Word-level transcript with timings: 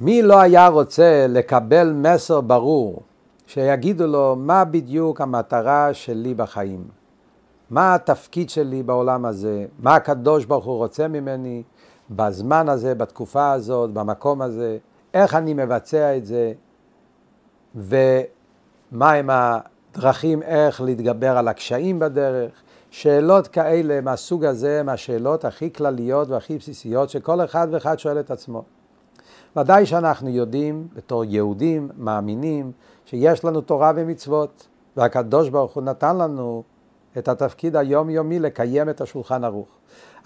מי 0.00 0.22
לא 0.22 0.40
היה 0.40 0.68
רוצה 0.68 1.26
לקבל 1.28 1.92
מסר 1.92 2.40
ברור, 2.40 3.02
שיגידו 3.46 4.06
לו 4.06 4.36
מה 4.36 4.64
בדיוק 4.64 5.20
המטרה 5.20 5.94
שלי 5.94 6.34
בחיים, 6.34 6.84
מה 7.70 7.94
התפקיד 7.94 8.50
שלי 8.50 8.82
בעולם 8.82 9.24
הזה, 9.24 9.66
מה 9.78 9.94
הקדוש 9.94 10.44
ברוך 10.44 10.64
הוא 10.64 10.76
רוצה 10.76 11.08
ממני 11.08 11.62
בזמן 12.10 12.68
הזה, 12.68 12.94
בתקופה 12.94 13.52
הזאת, 13.52 13.90
במקום 13.90 14.42
הזה, 14.42 14.78
איך 15.14 15.34
אני 15.34 15.54
מבצע 15.54 16.16
את 16.16 16.26
זה, 16.26 16.52
ומהם 17.74 19.30
הדרכים 19.30 20.42
איך 20.42 20.80
להתגבר 20.80 21.36
על 21.36 21.48
הקשיים 21.48 21.98
בדרך. 21.98 22.52
שאלות 22.90 23.48
כאלה 23.48 24.00
מהסוג 24.00 24.44
הזה, 24.44 24.82
מהשאלות 24.82 25.44
הכי 25.44 25.72
כלליות 25.72 26.28
והכי 26.28 26.58
בסיסיות 26.58 27.10
שכל 27.10 27.44
אחד 27.44 27.68
ואחד 27.70 27.98
שואל 27.98 28.20
את 28.20 28.30
עצמו. 28.30 28.64
ודאי 29.56 29.86
שאנחנו 29.86 30.28
יודעים, 30.28 30.88
בתור 30.94 31.24
יהודים, 31.24 31.88
מאמינים, 31.98 32.72
שיש 33.04 33.44
לנו 33.44 33.60
תורה 33.60 33.92
ומצוות, 33.96 34.66
והקדוש 34.96 35.48
ברוך 35.48 35.72
הוא 35.72 35.82
נתן 35.82 36.16
לנו 36.16 36.62
את 37.18 37.28
התפקיד 37.28 37.76
היומיומי 37.76 38.38
לקיים 38.38 38.88
את 38.88 39.00
השולחן 39.00 39.44
ערוך. 39.44 39.68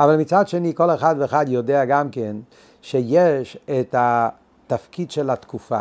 אבל 0.01 0.17
מצד 0.17 0.49
שני, 0.49 0.75
כל 0.75 0.91
אחד 0.91 1.15
ואחד 1.19 1.45
יודע 1.49 1.85
גם 1.85 2.11
כן 2.11 2.37
שיש 2.83 3.57
את 3.81 3.95
התפקיד 3.99 5.11
של 5.11 5.31
התקופה. 5.31 5.81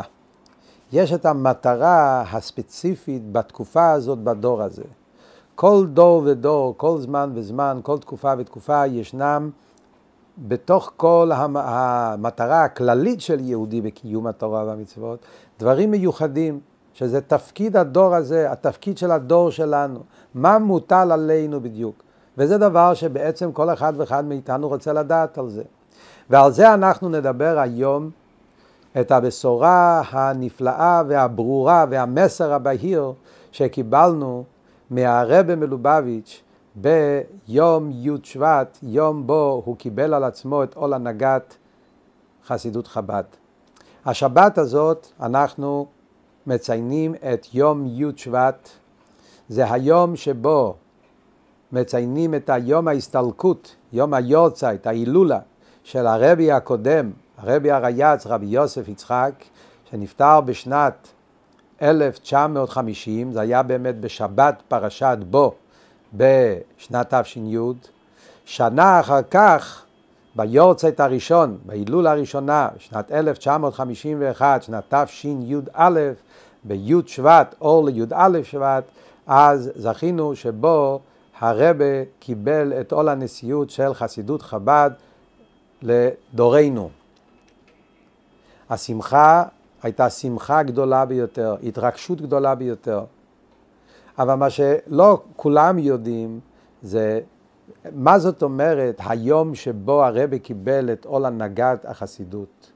יש 0.91 1.13
את 1.13 1.25
המטרה 1.25 2.23
הספציפית 2.31 3.31
בתקופה 3.31 3.91
הזאת, 3.91 4.19
בדור 4.19 4.61
הזה. 4.61 4.83
כל 5.55 5.85
דור 5.93 6.23
ודור, 6.25 6.73
כל 6.77 6.99
זמן 6.99 7.31
וזמן, 7.33 7.79
כל 7.83 7.97
תקופה 7.97 8.33
ותקופה, 8.37 8.87
ישנם 8.87 9.49
בתוך 10.37 10.91
כל 10.97 11.31
המטרה 11.35 12.63
הכללית 12.63 13.21
של 13.21 13.39
יהודי 13.39 13.81
בקיום 13.81 14.27
התורה 14.27 14.63
והמצוות, 14.63 15.19
דברים 15.59 15.91
מיוחדים, 15.91 16.59
שזה 16.93 17.21
תפקיד 17.21 17.77
הדור 17.77 18.15
הזה, 18.15 18.51
התפקיד 18.51 18.97
של 18.97 19.11
הדור 19.11 19.51
שלנו, 19.51 19.99
מה 20.33 20.59
מוטל 20.59 21.11
עלינו 21.11 21.61
בדיוק. 21.61 22.03
וזה 22.37 22.57
דבר 22.57 22.93
שבעצם 22.93 23.51
כל 23.51 23.73
אחד 23.73 23.93
ואחד 23.97 24.25
מאיתנו 24.25 24.67
רוצה 24.67 24.93
לדעת 24.93 25.37
על 25.37 25.49
זה. 25.49 25.63
ועל 26.29 26.51
זה 26.51 26.73
אנחנו 26.73 27.09
נדבר 27.09 27.59
היום 27.59 28.09
את 28.99 29.11
הבשורה 29.11 30.01
הנפלאה 30.09 31.03
והברורה 31.07 31.85
והמסר 31.89 32.53
הבהיר 32.53 33.13
שקיבלנו 33.51 34.43
מהרבה 34.89 35.55
מלובביץ' 35.55 36.42
ביום 36.75 37.91
י' 37.91 38.09
שבט, 38.23 38.77
יום 38.83 39.27
בו 39.27 39.61
הוא 39.65 39.77
קיבל 39.77 40.13
על 40.13 40.23
עצמו 40.23 40.63
את 40.63 40.73
עול 40.73 40.93
הנהגת 40.93 41.57
חסידות 42.45 42.87
חב"ד. 42.87 43.23
השבת 44.05 44.57
הזאת 44.57 45.07
אנחנו 45.19 45.87
מציינים 46.47 47.15
את 47.15 47.47
יום 47.53 47.85
י' 47.87 48.05
שבט, 48.15 48.69
זה 49.49 49.71
היום 49.73 50.15
שבו 50.15 50.75
מציינים 51.71 52.35
את 52.35 52.49
היום 52.49 52.87
ההסתלקות, 52.87 53.75
יום 53.93 54.13
היורצייט, 54.13 54.87
ההילולה 54.87 55.39
של 55.83 56.07
הרבי 56.07 56.51
הקודם, 56.51 57.11
הרבי 57.37 57.71
הרייץ, 57.71 58.27
רבי 58.27 58.45
יוסף 58.45 58.87
יצחק, 58.87 59.43
שנפטר 59.89 60.41
בשנת 60.41 61.07
1950, 61.81 63.31
זה 63.31 63.41
היה 63.41 63.63
באמת 63.63 63.99
בשבת 63.99 64.61
פרשת 64.67 65.17
בו 65.29 65.55
בשנת 66.13 67.13
תש"י, 67.13 67.57
שנה 68.45 68.99
אחר 68.99 69.21
כך, 69.31 69.83
ביורצייט 70.35 70.99
הראשון, 70.99 71.57
בהילולה 71.65 72.11
הראשונה, 72.11 72.69
שנת 72.77 73.11
1951, 73.11 74.63
שנת 74.63 74.93
תשי"א, 74.93 75.99
בי' 76.63 76.93
שבט, 77.07 77.55
אור 77.61 77.85
לי"א 77.85 78.43
שבט, 78.43 78.83
אז 79.27 79.71
זכינו 79.75 80.35
שבו 80.35 80.99
הרבה 81.39 81.85
קיבל 82.19 82.73
את 82.81 82.91
עול 82.91 83.09
הנשיאות 83.09 83.69
של 83.69 83.93
חסידות 83.93 84.41
חב"ד 84.41 84.91
לדורנו. 85.81 86.89
השמחה 88.69 89.43
הייתה 89.83 90.09
שמחה 90.09 90.63
גדולה 90.63 91.05
ביותר, 91.05 91.55
התרגשות 91.63 92.21
גדולה 92.21 92.55
ביותר. 92.55 93.03
אבל 94.19 94.33
מה 94.33 94.49
שלא 94.49 95.21
כולם 95.35 95.79
יודעים 95.79 96.39
זה 96.81 97.21
מה 97.91 98.19
זאת 98.19 98.43
אומרת 98.43 99.01
היום 99.05 99.55
שבו 99.55 100.03
הרבי 100.03 100.39
קיבל 100.39 100.93
את 100.93 101.05
עול 101.05 101.25
הנהגת 101.25 101.85
החסידות. 101.85 102.71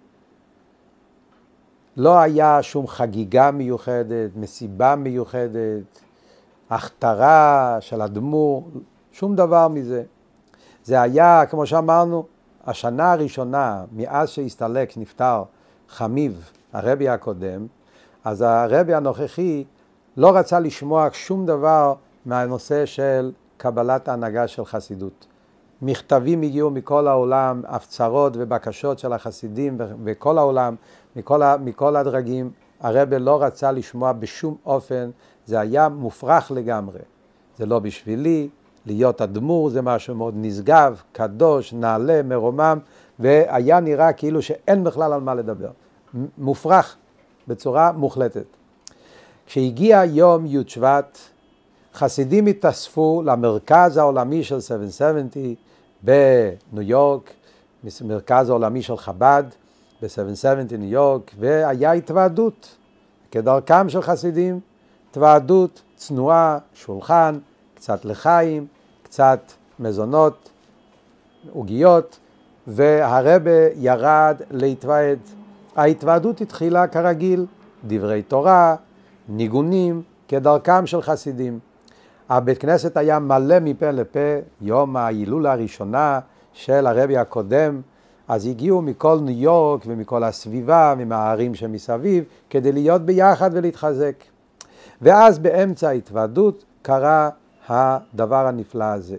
לא 1.97 2.19
היה 2.19 2.63
שום 2.63 2.87
חגיגה 2.87 3.51
מיוחדת, 3.51 4.29
מסיבה 4.35 4.95
מיוחדת, 4.95 6.01
הכתרה 6.69 7.77
של 7.79 8.01
הדמור, 8.01 8.69
שום 9.11 9.35
דבר 9.35 9.67
מזה. 9.67 10.03
זה 10.83 11.01
היה, 11.01 11.45
כמו 11.49 11.65
שאמרנו, 11.65 12.25
השנה 12.65 13.11
הראשונה 13.11 13.83
מאז 13.91 14.29
שהסתלק, 14.29 14.97
נפטר 14.97 15.43
חמיב, 15.89 16.51
הרבי 16.73 17.09
הקודם, 17.09 17.67
אז 18.23 18.41
הרבי 18.41 18.93
הנוכחי 18.93 19.63
לא 20.17 20.37
רצה 20.37 20.59
לשמוע 20.59 21.07
שום 21.11 21.45
דבר 21.45 21.93
מהנושא 22.25 22.85
של 22.85 23.31
קבלת 23.57 24.07
ההנהגה 24.07 24.47
של 24.47 24.65
חסידות. 24.65 25.27
מכתבים 25.81 26.41
הגיעו 26.41 26.71
מכל 26.71 27.07
העולם, 27.07 27.61
הפצרות 27.65 28.33
ובקשות 28.35 28.99
של 28.99 29.13
החסידים 29.13 29.77
בכל 29.77 30.37
העולם, 30.37 30.75
מכל, 31.15 31.41
מכל 31.59 31.95
הדרגים. 31.95 32.51
הרבה 32.79 33.17
לא 33.17 33.43
רצה 33.43 33.71
לשמוע 33.71 34.11
בשום 34.11 34.55
אופן, 34.65 35.09
זה 35.45 35.59
היה 35.59 35.89
מופרך 35.89 36.51
לגמרי. 36.51 36.99
זה 37.57 37.65
לא 37.65 37.79
בשבילי, 37.79 38.49
להיות 38.85 39.21
אדמו"ר 39.21 39.69
זה 39.69 39.81
משהו 39.81 40.15
מאוד 40.15 40.33
נשגב, 40.37 41.01
קדוש, 41.11 41.73
נעלה, 41.73 42.23
מרומם, 42.23 42.79
והיה 43.19 43.79
נראה 43.79 44.13
כאילו 44.13 44.41
שאין 44.41 44.83
בכלל 44.83 45.13
על 45.13 45.21
מה 45.21 45.35
לדבר. 45.35 45.69
מופרך 46.37 46.95
בצורה 47.47 47.91
מוחלטת. 47.91 48.56
כשהגיע 49.47 50.03
יום 50.05 50.45
י' 50.45 50.57
שבט, 50.67 51.17
חסידים 51.93 52.45
התאספו 52.45 53.21
למרכז 53.25 53.97
העולמי 53.97 54.43
של 54.43 54.61
770 54.61 55.55
בניו 56.03 56.81
יורק, 56.81 57.31
מרכז 58.01 58.49
העולמי 58.49 58.81
של 58.81 58.97
חב"ד 58.97 59.43
ב-770 60.01 60.75
ניו 60.77 60.89
יורק, 60.89 61.31
והיה 61.39 61.91
התוועדות, 61.91 62.75
כדרכם 63.31 63.89
של 63.89 64.01
חסידים, 64.01 64.59
התוועדות 65.09 65.81
צנועה, 65.95 66.57
שולחן, 66.73 67.39
קצת 67.75 68.05
לחיים, 68.05 68.67
קצת 69.03 69.39
מזונות, 69.79 70.49
עוגיות, 71.53 72.19
והרבה 72.67 73.67
ירד 73.75 74.41
להתוועד. 74.51 75.19
ההתוועדות 75.75 76.41
התחילה 76.41 76.87
כרגיל, 76.87 77.45
דברי 77.87 78.21
תורה, 78.21 78.75
ניגונים, 79.29 80.01
כדרכם 80.27 80.85
של 80.85 81.01
חסידים. 81.01 81.59
הבית 82.29 82.57
כנסת 82.57 82.97
היה 82.97 83.19
מלא 83.19 83.59
מפה 83.61 83.91
לפה, 83.91 84.19
יום 84.61 84.97
ההילולה 84.97 85.51
הראשונה 85.51 86.19
של 86.53 86.87
הרבי 86.87 87.17
הקודם, 87.17 87.81
אז 88.27 88.47
הגיעו 88.47 88.81
מכל 88.81 89.19
ניו 89.21 89.41
יורק 89.41 89.81
ומכל 89.87 90.23
הסביבה, 90.23 90.93
מהערים 91.05 91.55
שמסביב, 91.55 92.23
כדי 92.49 92.71
להיות 92.71 93.01
ביחד 93.01 93.49
ולהתחזק. 93.53 94.23
ואז 95.01 95.39
באמצע 95.39 95.87
ההתוועדות 95.87 96.63
קרה 96.81 97.29
הדבר 97.67 98.47
הנפלא 98.47 98.83
הזה. 98.83 99.17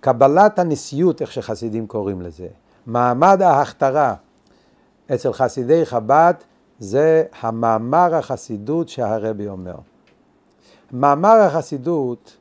קבלת 0.00 0.58
הנשיאות, 0.58 1.20
איך 1.20 1.32
שחסידים 1.32 1.86
קוראים 1.86 2.22
לזה, 2.22 2.48
מעמד 2.86 3.42
ההכתרה 3.42 4.14
אצל 5.14 5.32
חסידי 5.32 5.86
חב"ד 5.86 6.34
זה 6.78 7.24
המאמר 7.40 8.14
החסידות 8.14 8.88
שהרבי 8.88 9.48
אומר. 9.48 9.74
מאמר 10.92 11.36
החסידות 11.40 12.36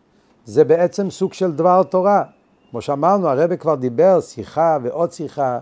זה 0.46 0.64
בעצם 0.64 1.10
סוג 1.10 1.34
של 1.34 1.52
דבר 1.52 1.84
תורה. 1.84 2.24
כמו 2.72 2.82
שאמרנו, 2.82 3.28
הרבי 3.28 3.58
כבר 3.58 3.76
דיבר 3.76 4.22
שיחה 4.22 4.78
ועוד 4.84 5.12
שיחה, 5.12 5.60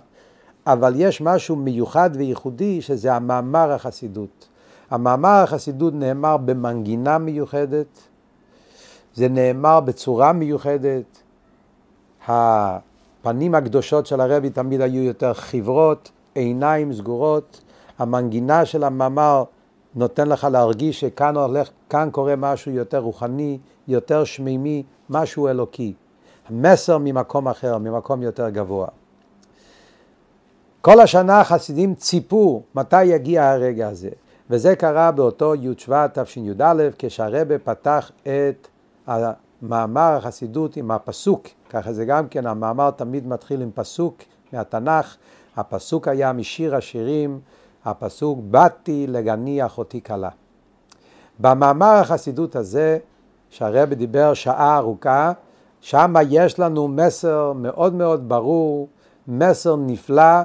אבל 0.67 0.93
יש 0.95 1.21
משהו 1.21 1.55
מיוחד 1.55 2.09
וייחודי 2.13 2.81
שזה 2.81 3.13
המאמר 3.13 3.71
החסידות. 3.71 4.47
המאמר 4.89 5.43
החסידות 5.43 5.93
נאמר 5.93 6.37
במנגינה 6.37 7.17
מיוחדת, 7.17 7.99
זה 9.13 9.29
נאמר 9.29 9.79
בצורה 9.79 10.33
מיוחדת. 10.33 11.21
הפנים 12.27 13.55
הקדושות 13.55 14.05
של 14.05 14.21
הרבי 14.21 14.49
תמיד 14.49 14.81
היו 14.81 15.03
יותר 15.03 15.33
חברות, 15.33 16.11
עיניים 16.35 16.93
סגורות, 16.93 17.61
המנגינה 17.99 18.65
של 18.65 18.83
המאמר 18.83 19.43
נותן 19.95 20.29
לך 20.29 20.47
להרגיש 20.51 20.99
שכאן 20.99 21.37
הולך, 21.37 21.69
כאן 21.89 22.09
קורה 22.11 22.35
משהו 22.35 22.71
יותר 22.71 22.97
רוחני, 22.97 23.57
יותר 23.87 24.23
שמימי, 24.23 24.83
משהו 25.09 25.47
אלוקי. 25.47 25.93
מסר 26.49 26.97
ממקום 26.97 27.47
אחר, 27.47 27.77
ממקום 27.77 28.21
יותר 28.21 28.49
גבוה. 28.49 28.87
כל 30.81 30.99
השנה 30.99 31.41
החסידים 31.41 31.95
ציפו 31.95 32.63
מתי 32.75 33.03
יגיע 33.03 33.49
הרגע 33.49 33.87
הזה, 33.87 34.09
וזה 34.49 34.75
קרה 34.75 35.11
באותו 35.11 35.55
י' 35.55 35.73
שבט 35.77 36.19
תשי"א, 36.19 36.73
כשהרבה 36.97 37.59
פתח 37.59 38.11
את 38.23 38.67
המאמר 39.07 40.15
החסידות 40.17 40.77
עם 40.77 40.91
הפסוק, 40.91 41.47
ככה 41.69 41.93
זה 41.93 42.05
גם 42.05 42.27
כן, 42.27 42.45
המאמר 42.45 42.91
תמיד 42.91 43.27
מתחיל 43.27 43.61
עם 43.61 43.69
פסוק 43.73 44.17
מהתנ"ך, 44.53 45.15
הפסוק 45.57 46.07
היה 46.07 46.33
משיר 46.33 46.75
השירים, 46.75 47.39
הפסוק 47.85 48.39
באתי 48.43 49.07
לגני 49.07 49.65
אחותי 49.65 50.01
כלה. 50.01 50.29
במאמר 51.39 51.95
החסידות 51.95 52.55
הזה, 52.55 52.97
שהרבי 53.49 53.95
דיבר 53.95 54.33
שעה 54.33 54.77
ארוכה, 54.77 55.31
שם 55.81 56.13
יש 56.29 56.59
לנו 56.59 56.87
מסר 56.87 57.53
מאוד 57.53 57.93
מאוד 57.93 58.29
ברור, 58.29 58.87
מסר 59.27 59.75
נפלא, 59.75 60.41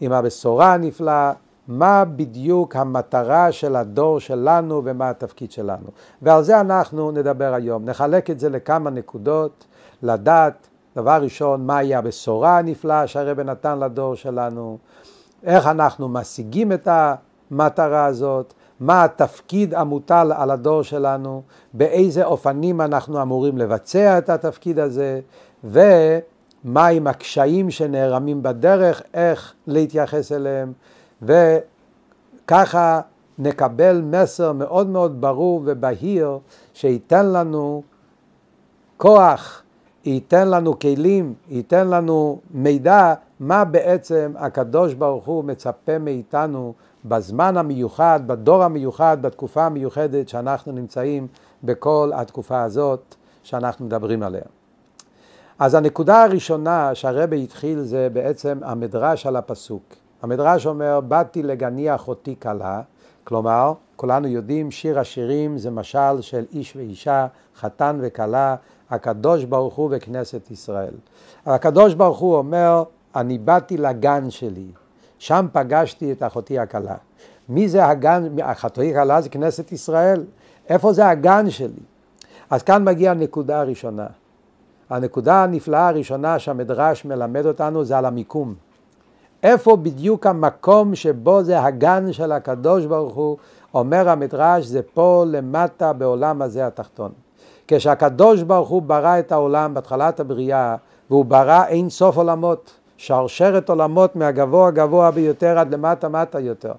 עם 0.00 0.12
הבשורה 0.12 0.74
הנפלאה, 0.74 1.32
מה 1.68 2.04
בדיוק 2.04 2.76
המטרה 2.76 3.52
של 3.52 3.76
הדור 3.76 4.20
שלנו 4.20 4.82
ומה 4.84 5.10
התפקיד 5.10 5.52
שלנו. 5.52 5.86
ועל 6.22 6.42
זה 6.42 6.60
אנחנו 6.60 7.10
נדבר 7.10 7.54
היום. 7.54 7.84
נחלק 7.84 8.30
את 8.30 8.40
זה 8.40 8.48
לכמה 8.48 8.90
נקודות, 8.90 9.66
לדעת, 10.02 10.68
דבר 10.96 11.18
ראשון, 11.22 11.66
מהי 11.66 11.94
הבשורה 11.94 12.58
הנפלאה 12.58 13.06
שהרבא 13.06 13.42
נתן 13.42 13.78
לדור 13.78 14.14
שלנו, 14.14 14.78
איך 15.44 15.66
אנחנו 15.66 16.08
משיגים 16.08 16.72
את 16.72 16.88
המטרה 16.90 18.04
הזאת, 18.04 18.54
מה 18.80 19.04
התפקיד 19.04 19.74
המוטל 19.74 20.32
על 20.36 20.50
הדור 20.50 20.82
שלנו, 20.82 21.42
באיזה 21.72 22.24
אופנים 22.24 22.80
אנחנו 22.80 23.22
אמורים 23.22 23.58
לבצע 23.58 24.18
את 24.18 24.28
התפקיד 24.28 24.78
הזה, 24.78 25.20
ומהם 25.64 27.06
הקשיים 27.06 27.70
שנערמים 27.70 28.42
בדרך, 28.42 29.02
איך 29.14 29.54
להתייחס 29.66 30.32
אליהם, 30.32 30.72
וככה 31.22 33.00
נקבל 33.38 34.00
מסר 34.04 34.52
מאוד 34.52 34.86
מאוד 34.86 35.20
ברור 35.20 35.62
ובהיר 35.64 36.38
שייתן 36.74 37.26
לנו 37.26 37.82
כוח, 38.96 39.62
ייתן 40.04 40.48
לנו 40.48 40.78
כלים, 40.78 41.34
ייתן 41.48 41.88
לנו 41.88 42.40
מידע 42.50 43.14
מה 43.40 43.64
בעצם 43.64 44.32
הקדוש 44.36 44.94
ברוך 44.94 45.26
הוא 45.26 45.44
מצפה 45.44 45.98
מאיתנו 45.98 46.74
בזמן 47.04 47.56
המיוחד, 47.56 48.20
בדור 48.26 48.62
המיוחד, 48.62 49.18
בתקופה 49.20 49.64
המיוחדת 49.64 50.28
שאנחנו 50.28 50.72
נמצאים 50.72 51.26
בכל 51.64 52.10
התקופה 52.14 52.62
הזאת 52.62 53.14
שאנחנו 53.42 53.86
מדברים 53.86 54.22
עליה. 54.22 54.42
אז 55.58 55.74
הנקודה 55.74 56.22
הראשונה 56.22 56.94
שהרבי 56.94 57.44
התחיל 57.44 57.82
זה 57.82 58.08
בעצם 58.12 58.58
המדרש 58.62 59.26
על 59.26 59.36
הפסוק. 59.36 59.82
המדרש 60.22 60.66
אומר, 60.66 61.00
באתי 61.00 61.42
לגני 61.42 61.94
אחותי 61.94 62.36
כלה, 62.42 62.82
כלומר, 63.24 63.72
כולנו 63.96 64.28
יודעים, 64.28 64.70
שיר 64.70 64.98
השירים 64.98 65.58
זה 65.58 65.70
משל 65.70 66.20
של 66.20 66.44
איש 66.52 66.76
ואישה, 66.76 67.26
חתן 67.56 67.98
וכלה, 68.02 68.56
הקדוש 68.90 69.44
ברוך 69.44 69.74
הוא 69.74 69.88
וכנסת 69.92 70.50
ישראל. 70.50 70.94
הקדוש 71.46 71.94
ברוך 71.94 72.18
הוא 72.18 72.36
אומר, 72.36 72.82
אני 73.16 73.38
באתי 73.38 73.76
לגן 73.76 74.30
שלי, 74.30 74.66
שם 75.18 75.46
פגשתי 75.52 76.12
את 76.12 76.22
אחותי 76.22 76.58
הכלה. 76.58 76.96
מי 77.48 77.68
זה 77.68 77.86
הגן, 77.86 78.40
אחותי 78.42 78.90
הכלה 78.90 79.20
זה 79.20 79.28
כנסת 79.28 79.72
ישראל, 79.72 80.24
איפה 80.68 80.92
זה 80.92 81.08
הגן 81.08 81.50
שלי? 81.50 81.82
אז 82.50 82.62
כאן 82.62 82.84
מגיעה 82.84 83.14
הנקודה 83.14 83.60
הראשונה. 83.60 84.06
הנקודה 84.90 85.42
הנפלאה 85.42 85.88
הראשונה 85.88 86.38
שהמדרש 86.38 87.04
מלמד 87.04 87.46
אותנו 87.46 87.84
זה 87.84 87.98
על 87.98 88.04
המיקום. 88.04 88.54
איפה 89.42 89.76
בדיוק 89.76 90.26
המקום 90.26 90.94
שבו 90.94 91.42
זה 91.42 91.62
הגן 91.62 92.12
של 92.12 92.32
הקדוש 92.32 92.86
ברוך 92.86 93.14
הוא, 93.14 93.36
אומר 93.74 94.08
המדרש, 94.08 94.64
זה 94.64 94.80
פה 94.94 95.24
למטה 95.26 95.92
בעולם 95.92 96.42
הזה 96.42 96.66
התחתון. 96.66 97.12
כשהקדוש 97.68 98.42
ברוך 98.42 98.68
הוא 98.68 98.82
ברא 98.82 99.18
את 99.18 99.32
העולם 99.32 99.74
בהתחלת 99.74 100.20
הבריאה, 100.20 100.76
והוא 101.10 101.24
ברא 101.24 101.64
אין 101.66 101.90
סוף 101.90 102.16
עולמות, 102.16 102.79
שרשרת 103.00 103.68
עולמות 103.68 104.16
מהגבוה 104.16 104.70
גבוה 104.70 105.10
ביותר 105.10 105.58
עד 105.58 105.74
למטה 105.74 106.08
מטה 106.08 106.40
יותר. 106.40 106.72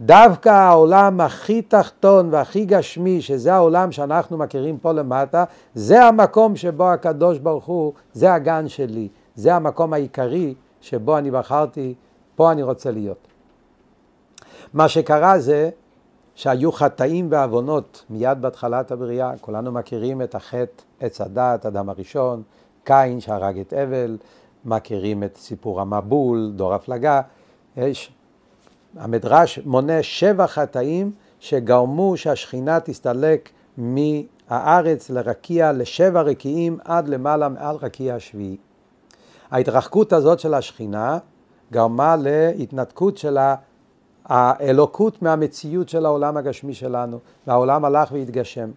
דווקא 0.00 0.48
העולם 0.48 1.20
הכי 1.20 1.62
תחתון 1.62 2.28
והכי 2.30 2.64
גשמי, 2.64 3.22
שזה 3.22 3.54
העולם 3.54 3.92
שאנחנו 3.92 4.38
מכירים 4.38 4.78
פה 4.78 4.92
למטה, 4.92 5.44
זה 5.74 6.04
המקום 6.04 6.56
שבו 6.56 6.88
הקדוש 6.88 7.38
ברוך 7.38 7.64
הוא, 7.64 7.92
זה 8.12 8.34
הגן 8.34 8.68
שלי, 8.68 9.08
זה 9.34 9.54
המקום 9.54 9.92
העיקרי 9.92 10.54
שבו 10.80 11.18
אני 11.18 11.30
בחרתי, 11.30 11.94
פה 12.36 12.52
אני 12.52 12.62
רוצה 12.62 12.90
להיות. 12.90 13.28
מה 14.74 14.88
שקרה 14.88 15.38
זה 15.38 15.70
שהיו 16.34 16.72
חטאים 16.72 17.28
ועוונות 17.30 18.04
מיד 18.10 18.42
בהתחלת 18.42 18.90
הבריאה, 18.90 19.32
כולנו 19.40 19.72
מכירים 19.72 20.22
את 20.22 20.34
החטא 20.34 20.82
עץ 21.00 21.20
הדת, 21.20 21.66
אדם 21.66 21.88
הראשון, 21.88 22.42
קין 22.84 23.20
שהרג 23.20 23.58
את 23.58 23.72
אבל, 23.72 24.16
מכירים 24.68 25.22
את 25.24 25.36
סיפור 25.36 25.80
המבול, 25.80 26.52
דור 26.56 26.74
הפלגה. 26.74 27.20
יש, 27.76 28.12
המדרש 28.96 29.58
מונה 29.64 30.02
שבע 30.02 30.46
חטאים 30.46 31.12
שגרמו 31.40 32.16
שהשכינה 32.16 32.80
תסתלק 32.80 33.50
מהארץ 33.78 35.10
לרקיע 35.10 35.72
לשבע 35.72 36.22
רקיעים 36.22 36.78
עד 36.84 37.08
למעלה 37.08 37.48
מעל 37.48 37.76
רקיע 37.76 38.14
השביעי. 38.14 38.56
ההתרחקות 39.50 40.12
הזאת 40.12 40.40
של 40.40 40.54
השכינה 40.54 41.18
גרמה 41.72 42.16
להתנתקות 42.18 43.16
של 43.16 43.38
האלוקות 44.24 45.22
מהמציאות 45.22 45.88
של 45.88 46.06
העולם 46.06 46.36
הגשמי 46.36 46.74
שלנו, 46.74 47.18
והעולם 47.46 47.84
הלך 47.84 48.12
והתגשם. 48.12 48.70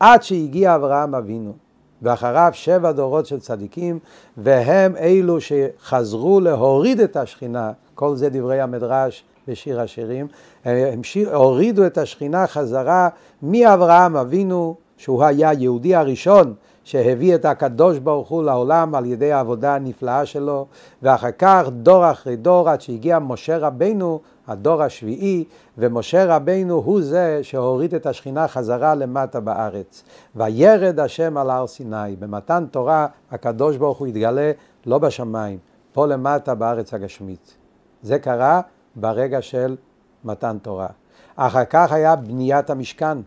עד 0.00 0.22
שהגיע 0.22 0.74
אברהם 0.74 1.14
אבינו. 1.14 1.52
ואחריו 2.02 2.50
שבע 2.52 2.92
דורות 2.92 3.26
של 3.26 3.40
צדיקים, 3.40 3.98
והם 4.36 4.96
אלו 4.96 5.38
שחזרו 5.40 6.40
להוריד 6.40 7.00
את 7.00 7.16
השכינה, 7.16 7.72
כל 7.94 8.16
זה 8.16 8.28
דברי 8.28 8.60
המדרש 8.60 9.24
בשיר 9.48 9.80
השירים, 9.80 10.26
הם 10.64 11.04
שיר, 11.04 11.36
הורידו 11.36 11.86
את 11.86 11.98
השכינה 11.98 12.46
חזרה 12.46 13.08
מאברהם 13.42 14.16
אבינו, 14.16 14.74
שהוא 14.96 15.24
היה 15.24 15.48
היהודי 15.48 15.94
הראשון 15.94 16.54
שהביא 16.84 17.34
את 17.34 17.44
הקדוש 17.44 17.98
ברוך 17.98 18.28
הוא 18.28 18.42
לעולם 18.42 18.94
על 18.94 19.06
ידי 19.06 19.32
העבודה 19.32 19.74
הנפלאה 19.74 20.26
שלו, 20.26 20.66
ואחר 21.02 21.30
כך 21.38 21.68
דור 21.72 22.10
אחרי 22.10 22.36
דור 22.36 22.68
עד 22.68 22.80
שהגיע 22.80 23.18
משה 23.18 23.58
רבנו, 23.58 24.20
הדור 24.48 24.82
השביעי, 24.82 25.44
ומשה 25.78 26.36
רבנו 26.36 26.74
הוא 26.74 27.02
זה 27.02 27.40
שהוריד 27.42 27.94
את 27.94 28.06
השכינה 28.06 28.48
חזרה 28.48 28.94
למטה 28.94 29.40
בארץ. 29.40 30.04
וירד 30.36 31.00
השם 31.00 31.36
על 31.36 31.50
הר 31.50 31.66
סיני. 31.66 32.16
במתן 32.18 32.64
תורה 32.70 33.06
הקדוש 33.30 33.76
ברוך 33.76 33.98
הוא 33.98 34.06
התגלה 34.06 34.52
לא 34.86 34.98
בשמיים, 34.98 35.58
פה 35.92 36.06
למטה 36.06 36.54
בארץ 36.54 36.94
הגשמית. 36.94 37.54
זה 38.02 38.18
קרה 38.18 38.60
ברגע 38.96 39.42
של 39.42 39.76
מתן 40.24 40.56
תורה. 40.62 40.88
אחר 41.36 41.64
כך 41.64 41.92
היה 41.92 42.16
בניית 42.16 42.70
המשכן. 42.70 43.18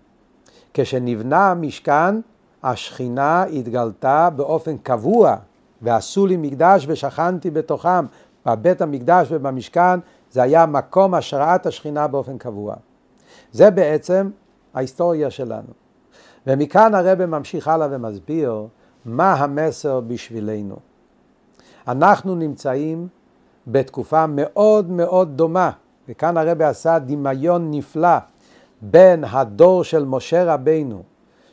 כשנבנה 0.73 1.51
המשכן, 1.51 2.15
השכינה 2.63 3.43
התגלתה 3.43 4.29
באופן 4.35 4.77
קבוע, 4.77 5.35
ועשו 5.81 6.27
לי 6.27 6.37
מקדש 6.37 6.85
ושכנתי 6.87 7.49
בתוכם. 7.49 8.05
בבית 8.45 8.81
המקדש 8.81 9.27
ובמשכן 9.31 9.99
זה 10.31 10.43
היה 10.43 10.65
מקום 10.65 11.13
השראת 11.13 11.65
השכינה 11.65 12.07
באופן 12.07 12.37
קבוע. 12.37 12.75
זה 13.51 13.71
בעצם 13.71 14.29
ההיסטוריה 14.73 15.31
שלנו. 15.31 15.73
ומכאן 16.47 16.95
הרב 16.95 17.25
ממשיך 17.25 17.67
הלאה 17.67 17.87
ומסביר 17.91 18.67
מה 19.05 19.33
המסר 19.33 19.99
בשבילנו. 19.99 20.75
אנחנו 21.87 22.35
נמצאים 22.35 23.07
בתקופה 23.67 24.25
מאוד 24.27 24.89
מאוד 24.89 25.37
דומה, 25.37 25.71
וכאן 26.09 26.37
הרב 26.37 26.61
עשה 26.61 26.99
דמיון 26.99 27.71
נפלא 27.71 28.17
בין 28.81 29.23
הדור 29.23 29.83
של 29.83 30.05
משה 30.05 30.53
רבינו, 30.53 31.03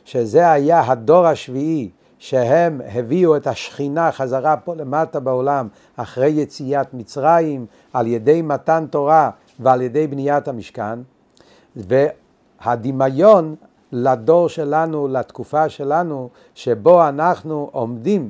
שזה 0.05 0.51
היה 0.51 0.91
הדור 0.91 1.25
השביעי, 1.25 1.89
שהם 2.19 2.81
הביאו 2.93 3.35
את 3.37 3.47
השכינה 3.47 4.11
חזרה 4.11 4.57
פה 4.57 4.75
למטה 4.75 5.19
בעולם 5.19 5.67
אחרי 5.95 6.29
יציאת 6.29 6.93
מצרים 6.93 7.65
על 7.93 8.07
ידי 8.07 8.41
מתן 8.41 8.85
תורה 8.89 9.29
ועל 9.59 9.81
ידי 9.81 10.07
בניית 10.07 10.47
המשכן 10.47 10.99
והדמיון 11.75 13.55
לדור 13.91 14.49
שלנו, 14.49 15.07
לתקופה 15.07 15.69
שלנו, 15.69 16.29
שבו 16.55 17.07
אנחנו 17.07 17.69
עומדים 17.71 18.29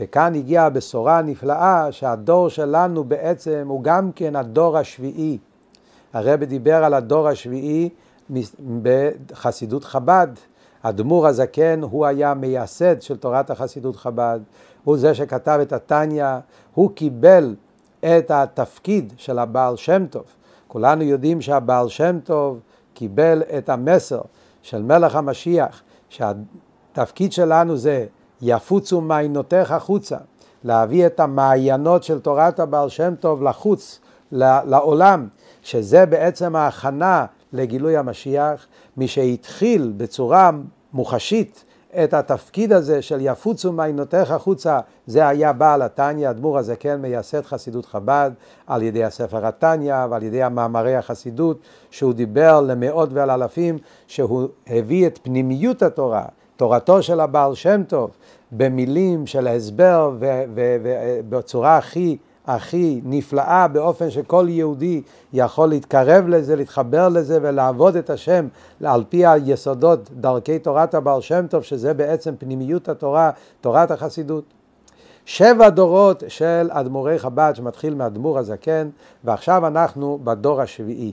וכאן 0.00 0.34
הגיעה 0.34 0.66
הבשורה 0.66 1.18
הנפלאה 1.18 1.92
שהדור 1.92 2.48
שלנו 2.48 3.04
בעצם 3.04 3.64
הוא 3.68 3.82
גם 3.82 4.12
כן 4.12 4.36
הדור 4.36 4.78
השביעי. 4.78 5.38
הרב 6.12 6.44
דיבר 6.44 6.84
על 6.84 6.94
הדור 6.94 7.28
השביעי 7.28 7.88
בחסידות 8.82 9.84
חב"ד. 9.84 10.28
אדמו"ר 10.88 11.26
הזקן 11.26 11.80
הוא 11.82 12.06
היה 12.06 12.34
מייסד 12.34 13.02
של 13.02 13.16
תורת 13.16 13.50
החסידות 13.50 13.96
חב"ד, 13.96 14.40
הוא 14.84 14.96
זה 14.96 15.14
שכתב 15.14 15.58
את 15.62 15.72
התניא, 15.72 16.26
הוא 16.74 16.90
קיבל 16.94 17.54
את 18.00 18.30
התפקיד 18.30 19.12
של 19.16 19.38
הבעל 19.38 19.76
שם 19.76 20.06
טוב. 20.06 20.24
כולנו 20.68 21.02
יודעים 21.02 21.40
שהבעל 21.40 21.88
שם 21.88 22.18
טוב 22.24 22.60
קיבל 22.94 23.42
את 23.58 23.68
המסר 23.68 24.20
של 24.62 24.82
מלך 24.82 25.16
המשיח, 25.16 25.82
שהתפקיד 26.08 27.32
שלנו 27.32 27.76
זה 27.76 28.06
יפוצו 28.42 29.00
מעיינותיך 29.00 29.70
החוצה, 29.70 30.16
להביא 30.64 31.06
את 31.06 31.20
המעיינות 31.20 32.02
של 32.02 32.20
תורת 32.20 32.60
הבעל 32.60 32.88
שם 32.88 33.14
טוב 33.20 33.42
לחוץ, 33.42 34.00
לעולם, 34.32 35.28
שזה 35.62 36.06
בעצם 36.06 36.56
ההכנה 36.56 37.26
לגילוי 37.56 37.96
המשיח, 37.96 38.66
מי 38.96 39.08
שהתחיל 39.08 39.92
בצורה 39.96 40.50
מוחשית 40.92 41.64
את 42.04 42.14
התפקיד 42.14 42.72
הזה 42.72 43.02
של 43.02 43.18
יפוצו 43.20 43.72
מעיינותיך 43.72 44.30
החוצה, 44.30 44.80
זה 45.06 45.28
היה 45.28 45.52
בעל 45.52 45.82
התניא, 45.82 46.30
אדמו"ר 46.30 46.58
הזקן 46.58 46.96
מייסד 47.00 47.44
חסידות 47.44 47.86
חב"ד, 47.86 48.30
על 48.66 48.82
ידי 48.82 49.04
הספר 49.04 49.46
התניא 49.46 49.94
ועל 50.10 50.22
ידי 50.22 50.42
המאמרי 50.42 50.96
החסידות, 50.96 51.58
שהוא 51.90 52.12
דיבר 52.12 52.60
למאות 52.60 53.08
ולאלפים, 53.12 53.78
שהוא 54.06 54.48
הביא 54.66 55.06
את 55.06 55.18
פנימיות 55.22 55.82
התורה, 55.82 56.24
תורתו 56.56 57.02
של 57.02 57.20
הבעל 57.20 57.54
שם 57.54 57.82
טוב, 57.88 58.10
במילים 58.52 59.26
של 59.26 59.48
הסבר 59.48 60.12
ובצורה 60.54 61.76
הכי 61.76 62.16
הכי 62.46 63.00
נפלאה 63.04 63.68
באופן 63.68 64.10
שכל 64.10 64.46
יהודי 64.48 65.02
יכול 65.32 65.68
להתקרב 65.68 66.28
לזה, 66.28 66.56
להתחבר 66.56 67.08
לזה 67.08 67.38
ולעבוד 67.42 67.96
את 67.96 68.10
השם 68.10 68.48
על 68.84 69.04
פי 69.08 69.26
היסודות, 69.26 70.10
דרכי 70.12 70.58
תורת 70.58 70.94
הבעל 70.94 71.20
שם 71.20 71.46
טוב, 71.46 71.62
שזה 71.62 71.94
בעצם 71.94 72.34
פנימיות 72.38 72.88
התורה, 72.88 73.30
תורת 73.60 73.90
החסידות. 73.90 74.44
שבע 75.24 75.68
דורות 75.68 76.22
של 76.28 76.68
אדמו"רי 76.70 77.18
חב"ד 77.18 77.52
שמתחיל 77.54 77.94
מאדמו"ר 77.94 78.38
הזקן 78.38 78.88
ועכשיו 79.24 79.66
אנחנו 79.66 80.18
בדור 80.24 80.60
השביעי. 80.60 81.12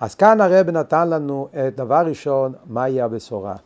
אז 0.00 0.14
כאן 0.14 0.40
הרב 0.40 0.70
נתן 0.70 1.08
לנו 1.08 1.48
את 1.52 1.76
דבר 1.76 2.02
ראשון, 2.06 2.52
מהי 2.66 3.00
הבשורה. 3.00 3.56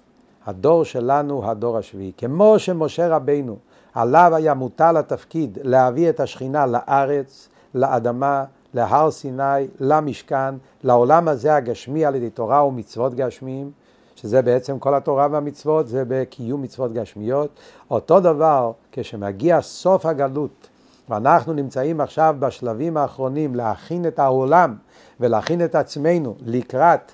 הדור 0.47 0.85
שלנו, 0.85 1.51
הדור 1.51 1.79
השביעי. 1.79 2.13
כמו 2.17 2.59
שמשה 2.59 3.09
רבינו 3.17 3.57
עליו 3.95 4.33
היה 4.35 4.55
מוטל 4.55 4.97
התפקיד 4.97 5.59
להביא 5.63 6.09
את 6.09 6.21
השכינה 6.21 6.67
לארץ, 6.67 7.49
לאדמה, 7.75 8.45
להר 8.75 9.11
סיני, 9.11 9.67
למשכן, 9.81 10.55
לעולם 10.85 11.29
הזה 11.29 11.55
הגשמי 11.55 12.05
על 12.05 12.15
ידי 12.15 12.31
תורה 12.31 12.65
ומצוות 12.65 13.15
גשמיים, 13.15 13.71
שזה 14.17 14.43
בעצם 14.43 14.79
כל 14.79 14.95
התורה 14.95 15.29
והמצוות, 15.31 15.89
זה 15.89 16.03
בקיום 16.09 16.63
מצוות 16.63 16.93
גשמיות. 16.93 17.51
אותו 17.91 18.21
דבר, 18.21 18.73
כשמגיע 18.93 19.61
סוף 19.61 20.07
הגלות, 20.07 20.69
ואנחנו 21.09 21.53
נמצאים 21.53 22.01
עכשיו 22.01 22.37
בשלבים 22.39 22.97
האחרונים 22.97 23.55
להכין 23.55 24.07
את 24.07 24.19
העולם 24.19 24.75
ולהכין 25.21 25.65
את 25.65 25.75
עצמנו 25.75 26.35
לקראת 26.41 27.13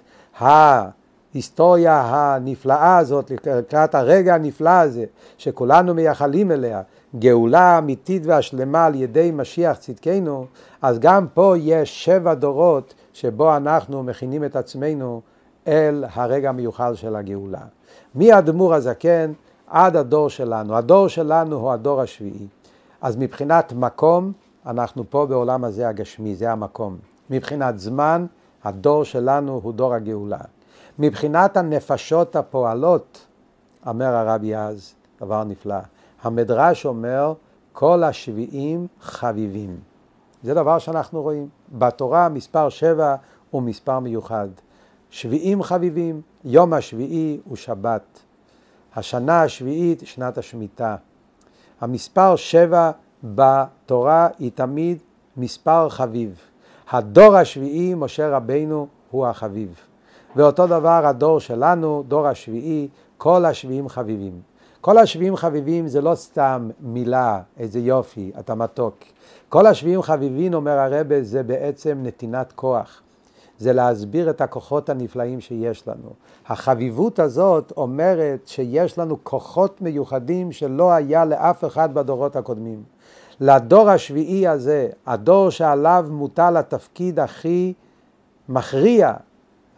ההיסטוריה 1.34 2.00
הנפלאה 2.00 2.98
הזאת, 2.98 3.30
לקראת 3.46 3.94
הרגע 3.94 4.34
הנפלא 4.34 4.70
הזה, 4.70 5.04
שכולנו 5.38 5.94
מייחלים 5.94 6.52
אליה, 6.52 6.82
גאולה 7.18 7.78
אמיתית 7.78 8.22
והשלמה 8.26 8.86
על 8.86 8.94
ידי 8.94 9.30
משיח 9.34 9.76
צדקנו, 9.76 10.46
אז 10.82 10.98
גם 10.98 11.26
פה 11.34 11.54
יש 11.58 12.04
שבע 12.04 12.34
דורות 12.34 12.94
שבו 13.12 13.56
אנחנו 13.56 14.02
מכינים 14.02 14.44
את 14.44 14.56
עצמנו 14.56 15.20
אל 15.68 16.04
הרגע 16.12 16.48
המיוחל 16.48 16.94
של 16.94 17.16
הגאולה. 17.16 17.62
מהאדמו"ר 18.14 18.74
הזקן 18.74 19.32
עד 19.66 19.96
הדור 19.96 20.28
שלנו. 20.28 20.76
הדור 20.76 21.08
שלנו 21.08 21.56
הוא 21.56 21.72
הדור 21.72 22.00
השביעי. 22.00 22.46
אז 23.02 23.16
מבחינת 23.16 23.72
מקום, 23.72 24.32
אנחנו 24.66 25.04
פה 25.10 25.26
בעולם 25.26 25.64
הזה 25.64 25.88
הגשמי, 25.88 26.34
זה 26.34 26.52
המקום. 26.52 26.96
מבחינת 27.30 27.78
זמן, 27.78 28.26
הדור 28.64 29.04
שלנו 29.04 29.60
הוא 29.62 29.72
דור 29.72 29.94
הגאולה. 29.94 30.38
מבחינת 30.98 31.56
הנפשות 31.56 32.36
הפועלות, 32.36 33.26
אומר 33.86 34.14
הרבי 34.14 34.56
אז, 34.56 34.94
דבר 35.20 35.44
נפלא, 35.44 35.78
המדרש 36.22 36.86
אומר 36.86 37.34
כל 37.72 38.04
השביעים 38.04 38.86
חביבים. 39.00 39.80
זה 40.42 40.54
דבר 40.54 40.78
שאנחנו 40.78 41.22
רואים. 41.22 41.48
בתורה 41.72 42.28
מספר 42.28 42.68
שבע 42.68 43.14
הוא 43.50 43.62
מספר 43.62 43.98
מיוחד. 43.98 44.48
שביעים 45.10 45.62
חביבים, 45.62 46.20
יום 46.44 46.72
השביעי 46.72 47.40
הוא 47.44 47.56
שבת. 47.56 48.02
השנה 48.96 49.42
השביעית, 49.42 50.02
שנת 50.04 50.38
השמיטה. 50.38 50.96
המספר 51.80 52.36
שבע 52.36 52.90
בתורה 53.24 54.28
היא 54.38 54.50
תמיד 54.54 54.98
מספר 55.36 55.88
חביב. 55.88 56.40
הדור 56.90 57.36
השביעי, 57.36 57.94
משה 57.94 58.36
רבינו, 58.36 58.86
הוא 59.10 59.26
החביב. 59.26 59.74
ואותו 60.36 60.66
דבר 60.66 61.06
הדור 61.06 61.40
שלנו, 61.40 62.04
דור 62.08 62.26
השביעי, 62.26 62.88
כל 63.16 63.44
השביעים 63.44 63.88
חביבים. 63.88 64.40
כל 64.80 64.98
השביעים 64.98 65.36
חביבים 65.36 65.88
זה 65.88 66.00
לא 66.00 66.14
סתם 66.14 66.70
מילה, 66.80 67.40
איזה 67.58 67.78
יופי, 67.78 68.32
אתה 68.38 68.54
מתוק. 68.54 68.96
כל 69.48 69.66
השביעים 69.66 70.02
חביבים, 70.02 70.54
אומר 70.54 70.78
הרבה, 70.78 71.22
זה 71.22 71.42
בעצם 71.42 71.98
נתינת 72.02 72.52
כוח. 72.52 73.02
זה 73.58 73.72
להסביר 73.72 74.30
את 74.30 74.40
הכוחות 74.40 74.88
הנפלאים 74.88 75.40
שיש 75.40 75.88
לנו. 75.88 76.10
החביבות 76.46 77.18
הזאת 77.18 77.72
אומרת 77.76 78.48
שיש 78.48 78.98
לנו 78.98 79.16
כוחות 79.22 79.82
מיוחדים 79.82 80.52
שלא 80.52 80.92
היה 80.92 81.24
לאף 81.24 81.64
אחד 81.64 81.94
בדורות 81.94 82.36
הקודמים. 82.36 82.82
לדור 83.40 83.90
השביעי 83.90 84.48
הזה, 84.48 84.88
הדור 85.06 85.50
שעליו 85.50 86.06
מוטל 86.10 86.56
התפקיד 86.56 87.20
הכי 87.20 87.72
מכריע, 88.48 89.12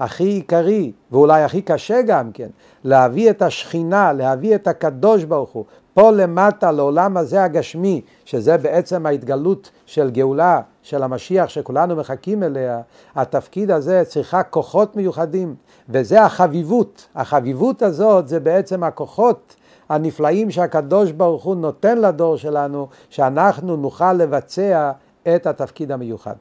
הכי 0.00 0.25
עיקרי, 0.25 0.92
ואולי 1.12 1.42
הכי 1.42 1.62
קשה 1.62 2.02
גם 2.02 2.33
כן, 2.33 2.49
להביא 2.85 3.30
את 3.30 3.42
השכינה, 3.42 4.12
להביא 4.12 4.54
את 4.54 4.66
הקדוש 4.66 5.25
ברוך 5.25 5.50
הוא, 5.50 5.64
פה 5.95 6.11
למטה 6.11 6.73
לעולם 6.73 7.16
הזה 7.16 7.45
הגשמי, 7.45 8.00
שזה 8.25 8.59
בעצם 8.59 9.07
ההתגלות 9.07 9.71
של 9.87 10.11
גאולה, 10.11 10.61
של 10.83 11.02
המשיח 11.02 11.49
שכולנו 11.49 11.97
מחכים 11.97 12.42
אליה, 12.42 12.80
התפקיד 13.16 13.71
הזה 13.71 14.02
צריכה 14.07 14.42
כוחות 14.42 14.97
מיוחדים, 14.97 15.54
וזה 15.88 16.23
החביבות. 16.23 17.09
החביבות 17.14 17.83
הזאת 17.83 18.28
זה 18.28 18.40
בעצם 18.40 18.85
הכוחות 18.85 19.57
הנפלאים 19.88 20.50
שהקדוש 20.50 21.12
ברוך 21.12 21.45
הוא 21.45 21.57
נותן 21.57 21.99
לדור 21.99 22.37
שלנו, 22.37 22.88
שאנחנו 23.11 23.76
נוכל 23.76 24.12
לבצע 24.12 24.92
את 25.35 25.47
התפקיד 25.47 25.92
המיוחד. 25.92 26.35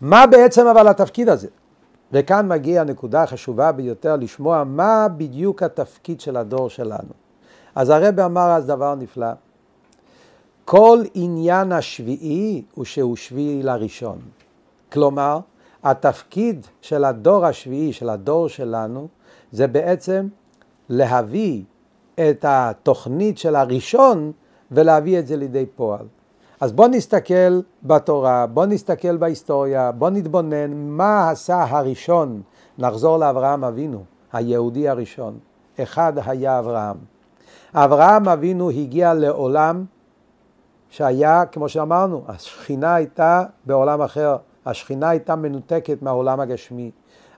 מה 0.00 0.26
בעצם 0.26 0.66
אבל 0.66 0.88
התפקיד 0.88 1.28
הזה? 1.28 1.48
וכאן 2.14 2.48
מגיעה 2.48 2.82
הנקודה 2.82 3.22
החשובה 3.22 3.72
ביותר 3.72 4.16
לשמוע 4.16 4.64
מה 4.64 5.06
בדיוק 5.16 5.62
התפקיד 5.62 6.20
של 6.20 6.36
הדור 6.36 6.70
שלנו. 6.70 7.12
אז 7.74 7.90
הרב 7.90 8.20
אמר 8.20 8.50
אז 8.50 8.66
דבר 8.66 8.94
נפלא. 8.94 9.32
כל 10.64 10.98
עניין 11.14 11.72
השביעי 11.72 12.62
הוא 12.74 12.84
שהוא 12.84 13.16
שביעי 13.16 13.62
לראשון. 13.62 14.18
כלומר, 14.92 15.38
התפקיד 15.84 16.66
של 16.80 17.04
הדור 17.04 17.46
השביעי, 17.46 17.92
של 17.92 18.08
הדור 18.08 18.48
שלנו, 18.48 19.08
זה 19.52 19.66
בעצם 19.66 20.28
להביא 20.88 21.62
את 22.14 22.44
התוכנית 22.48 23.38
של 23.38 23.56
הראשון 23.56 24.32
ולהביא 24.70 25.18
את 25.18 25.26
זה 25.26 25.36
לידי 25.36 25.66
פועל. 25.66 26.06
אז 26.60 26.72
בוא 26.72 26.88
נסתכל 26.88 27.60
בתורה, 27.82 28.46
בוא 28.46 28.66
נסתכל 28.66 29.16
בהיסטוריה, 29.16 29.92
בוא 29.92 30.10
נתבונן 30.10 30.72
מה 30.72 31.30
עשה 31.30 31.64
הראשון. 31.68 32.42
נחזור 32.78 33.16
לאברהם 33.16 33.64
אבינו, 33.64 34.04
היהודי 34.32 34.88
הראשון. 34.88 35.38
אחד 35.82 36.12
היה 36.26 36.58
אברהם. 36.58 36.96
אברהם 37.74 38.28
אבינו 38.28 38.70
הגיע 38.70 39.14
לעולם 39.14 39.84
שהיה, 40.90 41.46
כמו 41.46 41.68
שאמרנו, 41.68 42.22
השכינה 42.28 42.94
הייתה 42.94 43.42
בעולם 43.66 44.02
אחר, 44.02 44.36
השכינה 44.66 45.08
הייתה 45.08 45.36
מנותקת 45.36 46.02
מהעולם 46.02 46.40
הגשמי. 46.40 46.90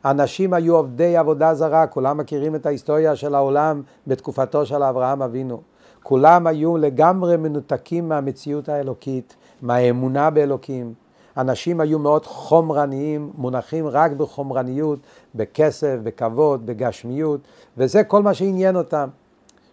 אנשים 0.05 0.55
היו 0.55 0.77
עובדי 0.77 1.17
עבודה 1.17 1.55
זרה, 1.55 1.87
כולם 1.87 2.19
מכירים 2.19 2.55
את 2.55 2.67
ההיסטוריה 2.67 3.17
של 3.17 3.35
העולם 3.35 3.83
בתקופתו 4.07 4.67
של 4.67 4.83
אברהם 4.83 5.23
אבינו. 5.23 5.61
כולם 6.09 6.47
היו 6.47 6.77
לגמרי 6.77 7.37
מנותקים 7.37 8.09
מהמציאות 8.09 8.69
האלוקית, 8.69 9.37
מהאמונה 9.63 10.31
באלוקים. 10.31 10.95
אנשים 11.37 11.81
היו 11.81 11.99
מאוד 11.99 12.27
חומרניים, 12.27 13.33
מונחים 13.37 13.87
רק 13.87 14.13
בחומרניות, 14.13 14.99
בכסף, 15.35 15.97
בכבוד, 16.03 16.67
בגשמיות, 16.67 17.41
וזה 17.77 18.05
כל 18.05 18.23
מה 18.23 18.35
שעניין 18.35 18.77
אותם. 18.77 19.09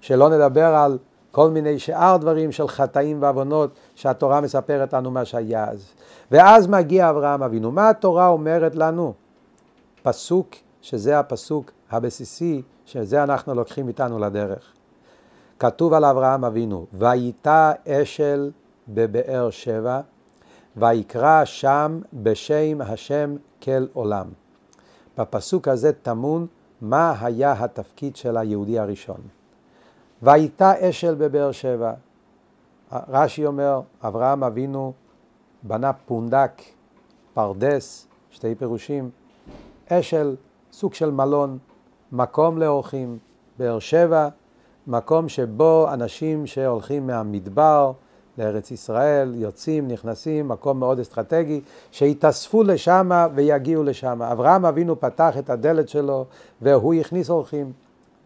שלא 0.01 0.29
נדבר 0.29 0.65
על 0.65 0.97
כל 1.31 1.49
מיני 1.49 1.79
שאר 1.79 2.17
דברים 2.17 2.51
של 2.51 2.67
חטאים 2.67 3.21
ועוונות 3.21 3.69
שהתורה 3.95 4.41
מספרת 4.41 4.93
לנו 4.93 5.11
מה 5.11 5.25
שהיה 5.25 5.69
אז. 5.69 5.93
ואז 6.31 6.67
מגיע 6.67 7.09
אברהם 7.09 7.43
אבינו. 7.43 7.71
מה 7.71 7.89
התורה 7.89 8.27
אומרת 8.27 8.75
לנו? 8.75 9.13
פסוק, 10.03 10.47
שזה 10.81 11.19
הפסוק 11.19 11.71
הבסיסי, 11.91 12.61
שזה 12.85 13.23
אנחנו 13.23 13.55
לוקחים 13.55 13.87
איתנו 13.87 14.19
לדרך. 14.19 14.72
כתוב 15.59 15.93
על 15.93 16.05
אברהם 16.05 16.45
אבינו, 16.45 16.85
וייטע 16.93 17.71
אשל 17.87 18.51
בבאר 18.87 19.49
שבע, 19.49 20.01
ויקרא 20.77 21.45
שם 21.45 21.99
בשם 22.13 22.81
השם 22.81 23.35
כל 23.61 23.85
עולם. 23.93 24.27
בפסוק 25.17 25.67
הזה 25.67 25.93
טמון 25.93 26.47
מה 26.81 27.15
היה 27.21 27.63
התפקיד 27.63 28.15
של 28.15 28.37
היהודי 28.37 28.79
הראשון. 28.79 29.21
והייתה 30.21 30.89
אשל 30.89 31.15
בבאר 31.15 31.51
שבע. 31.51 31.93
רש"י 33.09 33.45
אומר, 33.45 33.81
אברהם 34.03 34.43
אבינו 34.43 34.93
בנה 35.63 35.93
פונדק, 35.93 36.61
פרדס, 37.33 38.07
שתי 38.31 38.55
פירושים, 38.55 39.09
אשל, 39.89 40.35
סוג 40.71 40.93
של 40.93 41.11
מלון, 41.11 41.57
מקום 42.11 42.57
לאורחים, 42.57 43.17
באר 43.57 43.79
שבע, 43.79 44.29
מקום 44.87 45.29
שבו 45.29 45.87
אנשים 45.93 46.47
שהולכים 46.47 47.07
מהמדבר 47.07 47.91
לארץ 48.37 48.71
ישראל, 48.71 49.31
יוצאים, 49.35 49.87
נכנסים, 49.87 50.47
מקום 50.47 50.79
מאוד 50.79 50.99
אסטרטגי, 50.99 51.61
שיתאספו 51.91 52.63
לשם 52.63 53.27
ויגיעו 53.35 53.83
לשם. 53.83 54.21
אברהם 54.21 54.65
אבינו 54.65 54.99
פתח 54.99 55.37
את 55.39 55.49
הדלת 55.49 55.89
שלו 55.89 56.25
והוא 56.61 56.93
הכניס 56.93 57.29
אורחים. 57.29 57.71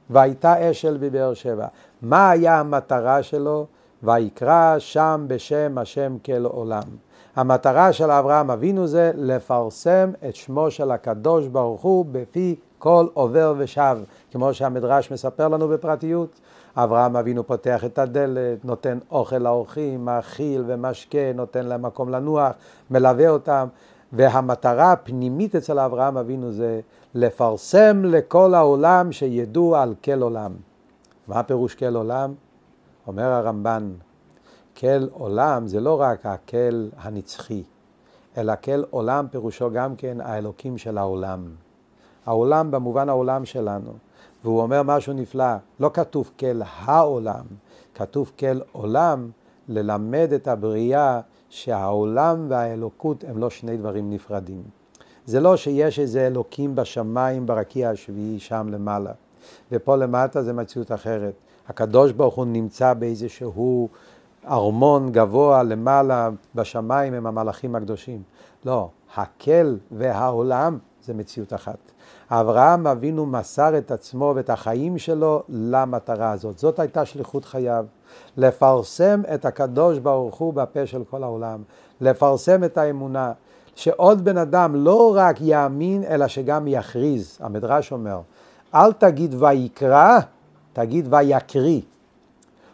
והייתה 0.10 0.72
אשל 0.72 0.98
בבאר 1.00 1.34
שבע. 1.34 1.68
מה 2.02 2.30
היה 2.30 2.60
המטרה 2.60 3.24
שלו? 3.24 3.66
ויקרא 4.04 4.80
שם 4.80 5.26
בשם 5.28 5.78
השם 5.78 6.18
כל 6.26 6.46
עולם. 6.46 6.84
המטרה 7.36 7.94
של 7.94 8.12
אברהם 8.12 8.52
אבינו 8.52 8.88
זה 8.88 9.12
לפרסם 9.16 10.12
את 10.30 10.36
שמו 10.36 10.72
של 10.72 10.92
הקדוש 10.92 11.48
ברוך 11.48 11.82
הוא 11.82 12.06
בפי 12.12 12.56
כל 12.80 13.08
עובר 13.14 13.54
ושב, 13.58 13.98
כמו 14.32 14.54
שהמדרש 14.54 15.12
מספר 15.12 15.48
לנו 15.48 15.68
בפרטיות. 15.68 16.40
אברהם 16.76 17.16
אבינו 17.16 17.48
פותח 17.48 17.86
את 17.86 18.00
הדלת, 18.00 18.66
נותן 18.66 18.98
אוכל 19.12 19.38
לאורחים, 19.38 20.06
מאכיל 20.06 20.64
ומשקה, 20.68 21.34
נותן 21.36 21.66
להם 21.66 21.82
מקום 21.82 22.10
לנוח, 22.10 22.54
מלווה 22.92 23.30
אותם. 23.30 23.68
והמטרה 24.14 24.92
הפנימית 24.92 25.56
אצל 25.56 25.80
אברהם 25.80 26.18
אבינו 26.18 26.52
זה 26.52 26.80
לפרסם 27.16 28.06
לכל 28.06 28.54
העולם 28.54 29.12
שידעו 29.12 29.76
על 29.76 29.94
כל 30.04 30.22
עולם. 30.22 30.52
מה 31.28 31.44
פירוש 31.44 31.76
כל 31.76 31.96
עולם? 31.96 32.34
אומר 33.08 33.24
הרמב"ן, 33.24 33.92
כל 34.78 35.08
עולם 35.12 35.68
זה 35.68 35.80
לא 35.80 36.02
רק 36.02 36.26
הקל 36.26 36.90
הנצחי, 36.98 37.64
אלא 38.38 38.54
כל 38.64 38.84
עולם 38.90 39.28
פירושו 39.32 39.72
גם 39.72 39.96
כן 39.96 40.22
האלוקים 40.22 40.78
של 40.78 40.98
העולם. 40.98 41.48
העולם 42.28 42.72
במובן 42.72 43.10
העולם 43.10 43.46
שלנו. 43.46 43.92
והוא 44.44 44.62
אומר 44.62 44.84
משהו 44.84 45.14
נפלא, 45.14 45.56
לא 45.80 45.92
כתוב 45.94 46.32
כל 46.40 46.62
העולם, 46.86 47.46
כתוב 47.96 48.32
כל 48.40 48.60
עולם 48.72 49.30
ללמד 49.70 50.30
את 50.36 50.48
הבריאה 50.48 51.20
שהעולם 51.50 52.46
והאלוקות 52.50 53.24
הם 53.28 53.38
לא 53.38 53.50
שני 53.50 53.78
דברים 53.78 54.10
נפרדים. 54.10 54.62
זה 55.26 55.40
לא 55.40 55.58
שיש 55.58 56.00
איזה 56.00 56.28
אלוקים 56.28 56.76
בשמיים 56.76 57.46
ברקיע 57.46 57.90
השביעי 57.90 58.40
שם 58.40 58.68
למעלה, 58.72 59.12
ופה 59.72 59.96
למטה 59.96 60.44
זה 60.44 60.54
מציאות 60.54 60.92
אחרת. 60.92 61.34
הקדוש 61.68 62.12
ברוך 62.12 62.36
הוא 62.36 62.46
נמצא 62.46 62.94
באיזשהו 62.94 63.90
ארמון 64.48 65.12
גבוה 65.12 65.64
למעלה 65.64 66.30
בשמיים 66.56 67.14
הם 67.14 67.28
המלאכים 67.28 67.76
הקדושים. 67.76 68.22
לא, 68.66 68.90
הקל 69.16 69.78
והעולם 69.92 70.78
זה 71.04 71.14
מציאות 71.14 71.54
אחת. 71.54 71.78
אברהם 72.32 72.88
אבינו 72.88 73.26
מסר 73.26 73.78
את 73.78 73.92
עצמו 73.92 74.34
ואת 74.36 74.50
החיים 74.50 74.98
שלו 74.98 75.44
למטרה 75.50 76.32
הזאת. 76.32 76.60
זאת 76.60 76.80
הייתה 76.80 77.06
שליחות 77.06 77.46
חייו. 77.46 77.86
לפרסם 78.38 79.22
את 79.34 79.46
הקדוש 79.46 80.00
ברוך 80.00 80.36
הוא 80.36 80.54
בפה 80.54 80.86
של 80.86 81.04
כל 81.10 81.24
העולם. 81.24 81.62
לפרסם 82.02 82.64
את 82.64 82.78
האמונה. 82.78 83.32
שעוד 83.78 84.26
בן 84.26 84.38
אדם 84.38 84.76
לא 84.76 85.14
רק 85.16 85.36
יאמין, 85.42 86.04
אלא 86.04 86.28
שגם 86.28 86.68
יכריז. 86.68 87.38
המדרש 87.42 87.92
אומר, 87.92 88.20
אל 88.76 88.94
תגיד 88.94 89.36
ויקרא, 89.40 90.20
תגיד 90.74 91.14
ויקריא. 91.14 91.82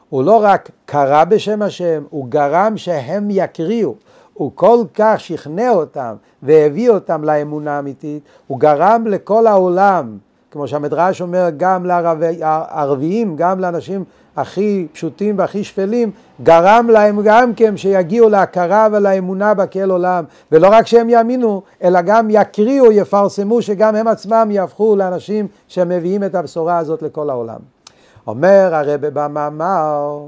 הוא 0.10 0.23
לא 0.23 0.43
רק 0.43 0.69
קרא 0.86 1.23
בשם 1.23 1.62
השם, 1.62 2.03
הוא 2.10 2.27
גרם 2.29 2.77
שהם 2.77 3.27
יקריאו. 3.31 3.95
הוא 4.33 4.51
כל 4.55 4.83
כך 4.93 5.19
שכנע 5.19 5.69
אותם 5.69 6.15
והביא 6.43 6.89
אותם 6.89 7.23
לאמונה 7.23 7.75
האמיתית, 7.75 8.23
הוא 8.47 8.59
גרם 8.59 9.07
לכל 9.07 9.47
העולם, 9.47 10.17
כמו 10.51 10.67
שהמדרש 10.67 11.21
אומר, 11.21 11.47
גם 11.57 11.85
לערביים, 11.85 13.35
גם 13.35 13.59
לאנשים 13.59 14.03
הכי 14.35 14.87
פשוטים 14.93 15.37
והכי 15.37 15.63
שפלים, 15.63 16.11
גרם 16.43 16.87
להם 16.89 17.21
גם 17.23 17.53
כן 17.53 17.77
שיגיעו 17.77 18.29
להכרה 18.29 18.87
ולאמונה 18.91 19.53
בכל 19.53 19.91
עולם, 19.91 20.23
ולא 20.51 20.67
רק 20.71 20.87
שהם 20.87 21.09
יאמינו, 21.09 21.61
אלא 21.83 22.01
גם 22.01 22.27
יקריאו, 22.29 22.91
יפרסמו, 22.91 23.61
שגם 23.61 23.95
הם 23.95 24.07
עצמם 24.07 24.47
יהפכו 24.51 24.95
לאנשים 24.95 25.47
שמביאים 25.67 26.23
את 26.23 26.35
הבשורה 26.35 26.77
הזאת 26.77 27.01
לכל 27.01 27.29
העולם. 27.29 27.59
אומר 28.27 28.69
הרב 28.71 29.07
במאמר, 29.07 30.19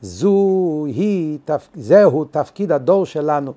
זו 0.00 0.84
היא, 0.86 1.38
זהו 1.74 2.24
תפקיד 2.24 2.72
הדור 2.72 3.06
שלנו. 3.06 3.52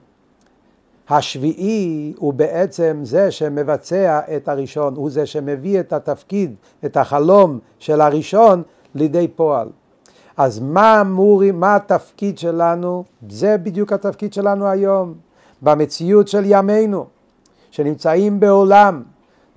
השביעי 1.09 2.13
הוא 2.17 2.33
בעצם 2.33 2.99
זה 3.03 3.31
שמבצע 3.31 4.19
את 4.35 4.47
הראשון, 4.47 4.95
הוא 4.95 5.09
זה 5.09 5.25
שמביא 5.25 5.79
את 5.79 5.93
התפקיד, 5.93 6.55
את 6.85 6.97
החלום 6.97 7.59
של 7.79 8.01
הראשון 8.01 8.63
לידי 8.95 9.27
פועל. 9.27 9.67
אז 10.37 10.59
מה 10.59 11.01
אמורי, 11.01 11.51
מה 11.51 11.75
התפקיד 11.75 12.37
שלנו? 12.37 13.03
זה 13.29 13.57
בדיוק 13.57 13.93
התפקיד 13.93 14.33
שלנו 14.33 14.67
היום, 14.67 15.13
במציאות 15.61 16.27
של 16.27 16.43
ימינו, 16.45 17.05
שנמצאים 17.71 18.39
בעולם, 18.39 19.03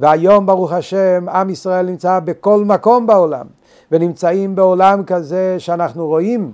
והיום 0.01 0.47
ברוך 0.47 0.73
השם 0.73 1.27
עם 1.29 1.51
ישראל 1.51 1.87
נמצא 1.87 2.21
בכל 2.21 2.65
מקום 2.65 3.07
בעולם, 3.07 3.47
ונמצאים 3.93 4.55
בעולם 4.55 5.05
כזה 5.05 5.55
שאנחנו 5.59 6.07
רואים 6.07 6.53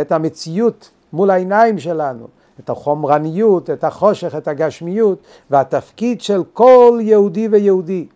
את 0.00 0.12
המציאות 0.12 0.90
מול 1.12 1.30
העיניים 1.30 1.78
שלנו, 1.78 2.26
את 2.60 2.70
החומרניות, 2.70 3.70
את 3.70 3.84
החושך, 3.84 4.34
את 4.34 4.48
הגשמיות, 4.48 5.18
והתפקיד 5.50 6.20
של 6.20 6.42
כל 6.52 6.98
יהודי 7.00 7.48
ויהודי. 7.48 8.06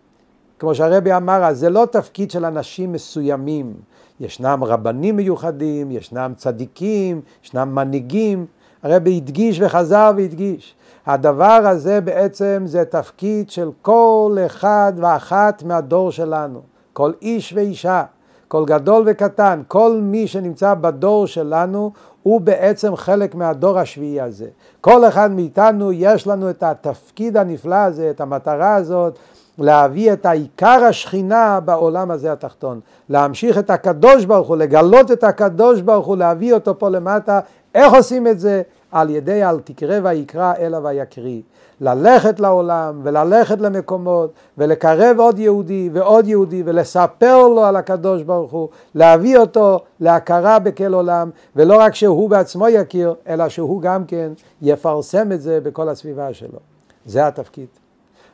כמו 0.59 0.75
שהרבי 0.75 1.15
אמר, 1.15 1.53
זה 1.53 1.69
לא 1.69 1.87
תפקיד 1.91 2.31
של 2.31 2.45
אנשים 2.45 2.91
מסוימים. 2.91 3.73
ישנם 4.19 4.63
רבנים 4.63 5.15
מיוחדים, 5.15 5.91
ישנם 5.91 6.33
צדיקים, 6.37 7.21
ישנם 7.43 7.75
מנהיגים. 7.75 8.45
הרבי 8.83 9.17
הדגיש 9.17 9.61
וחזר 9.61 10.11
והדגיש. 10.17 10.75
הדבר 11.05 11.45
הזה 11.45 12.01
בעצם 12.01 12.63
זה 12.65 12.85
תפקיד 12.85 13.49
של 13.49 13.69
כל 13.81 14.37
אחד 14.45 14.93
ואחת 14.95 15.63
מהדור 15.63 16.11
שלנו. 16.11 16.61
כל 16.93 17.11
איש 17.21 17.53
ואישה. 17.53 18.03
כל 18.51 18.65
גדול 18.65 19.03
וקטן, 19.05 19.61
כל 19.67 19.99
מי 20.01 20.27
שנמצא 20.27 20.73
בדור 20.73 21.27
שלנו 21.27 21.91
הוא 22.23 22.41
בעצם 22.41 22.95
חלק 22.95 23.35
מהדור 23.35 23.79
השביעי 23.79 24.21
הזה. 24.21 24.47
כל 24.81 25.07
אחד 25.07 25.31
מאיתנו 25.31 25.91
יש 25.91 26.27
לנו 26.27 26.49
את 26.49 26.63
התפקיד 26.63 27.37
הנפלא 27.37 27.75
הזה, 27.75 28.09
את 28.09 28.21
המטרה 28.21 28.75
הזאת, 28.75 29.19
להביא 29.57 30.13
את 30.13 30.25
העיקר 30.25 30.83
השכינה 30.89 31.59
בעולם 31.59 32.11
הזה 32.11 32.31
התחתון. 32.31 32.79
להמשיך 33.09 33.57
את 33.57 33.69
הקדוש 33.69 34.25
ברוך 34.25 34.47
הוא, 34.47 34.57
לגלות 34.57 35.11
את 35.11 35.23
הקדוש 35.23 35.81
ברוך 35.81 36.07
הוא, 36.07 36.17
להביא 36.17 36.53
אותו 36.53 36.79
פה 36.79 36.89
למטה. 36.89 37.39
איך 37.75 37.93
עושים 37.93 38.27
את 38.27 38.39
זה? 38.39 38.61
על 38.91 39.09
ידי 39.09 39.43
אל 39.43 39.59
תקרא 39.59 39.99
ויקרא 40.03 40.53
אלא 40.59 40.77
ויקריא. 40.83 41.41
ללכת 41.81 42.39
לעולם 42.39 43.01
וללכת 43.03 43.61
למקומות 43.61 44.33
ולקרב 44.57 45.19
עוד 45.19 45.39
יהודי 45.39 45.89
ועוד 45.93 46.27
יהודי 46.27 46.63
ולספר 46.65 47.47
לו 47.47 47.63
על 47.63 47.75
הקדוש 47.75 48.23
ברוך 48.23 48.51
הוא, 48.51 48.69
להביא 48.95 49.37
אותו 49.37 49.79
להכרה 49.99 50.59
בכל 50.59 50.93
עולם 50.93 51.29
ולא 51.55 51.77
רק 51.79 51.95
שהוא 51.95 52.29
בעצמו 52.29 52.69
יכיר 52.69 53.15
אלא 53.27 53.49
שהוא 53.49 53.81
גם 53.81 54.05
כן 54.05 54.31
יפרסם 54.61 55.31
את 55.31 55.41
זה 55.41 55.59
בכל 55.63 55.89
הסביבה 55.89 56.33
שלו. 56.33 56.59
זה 57.05 57.27
התפקיד. 57.27 57.67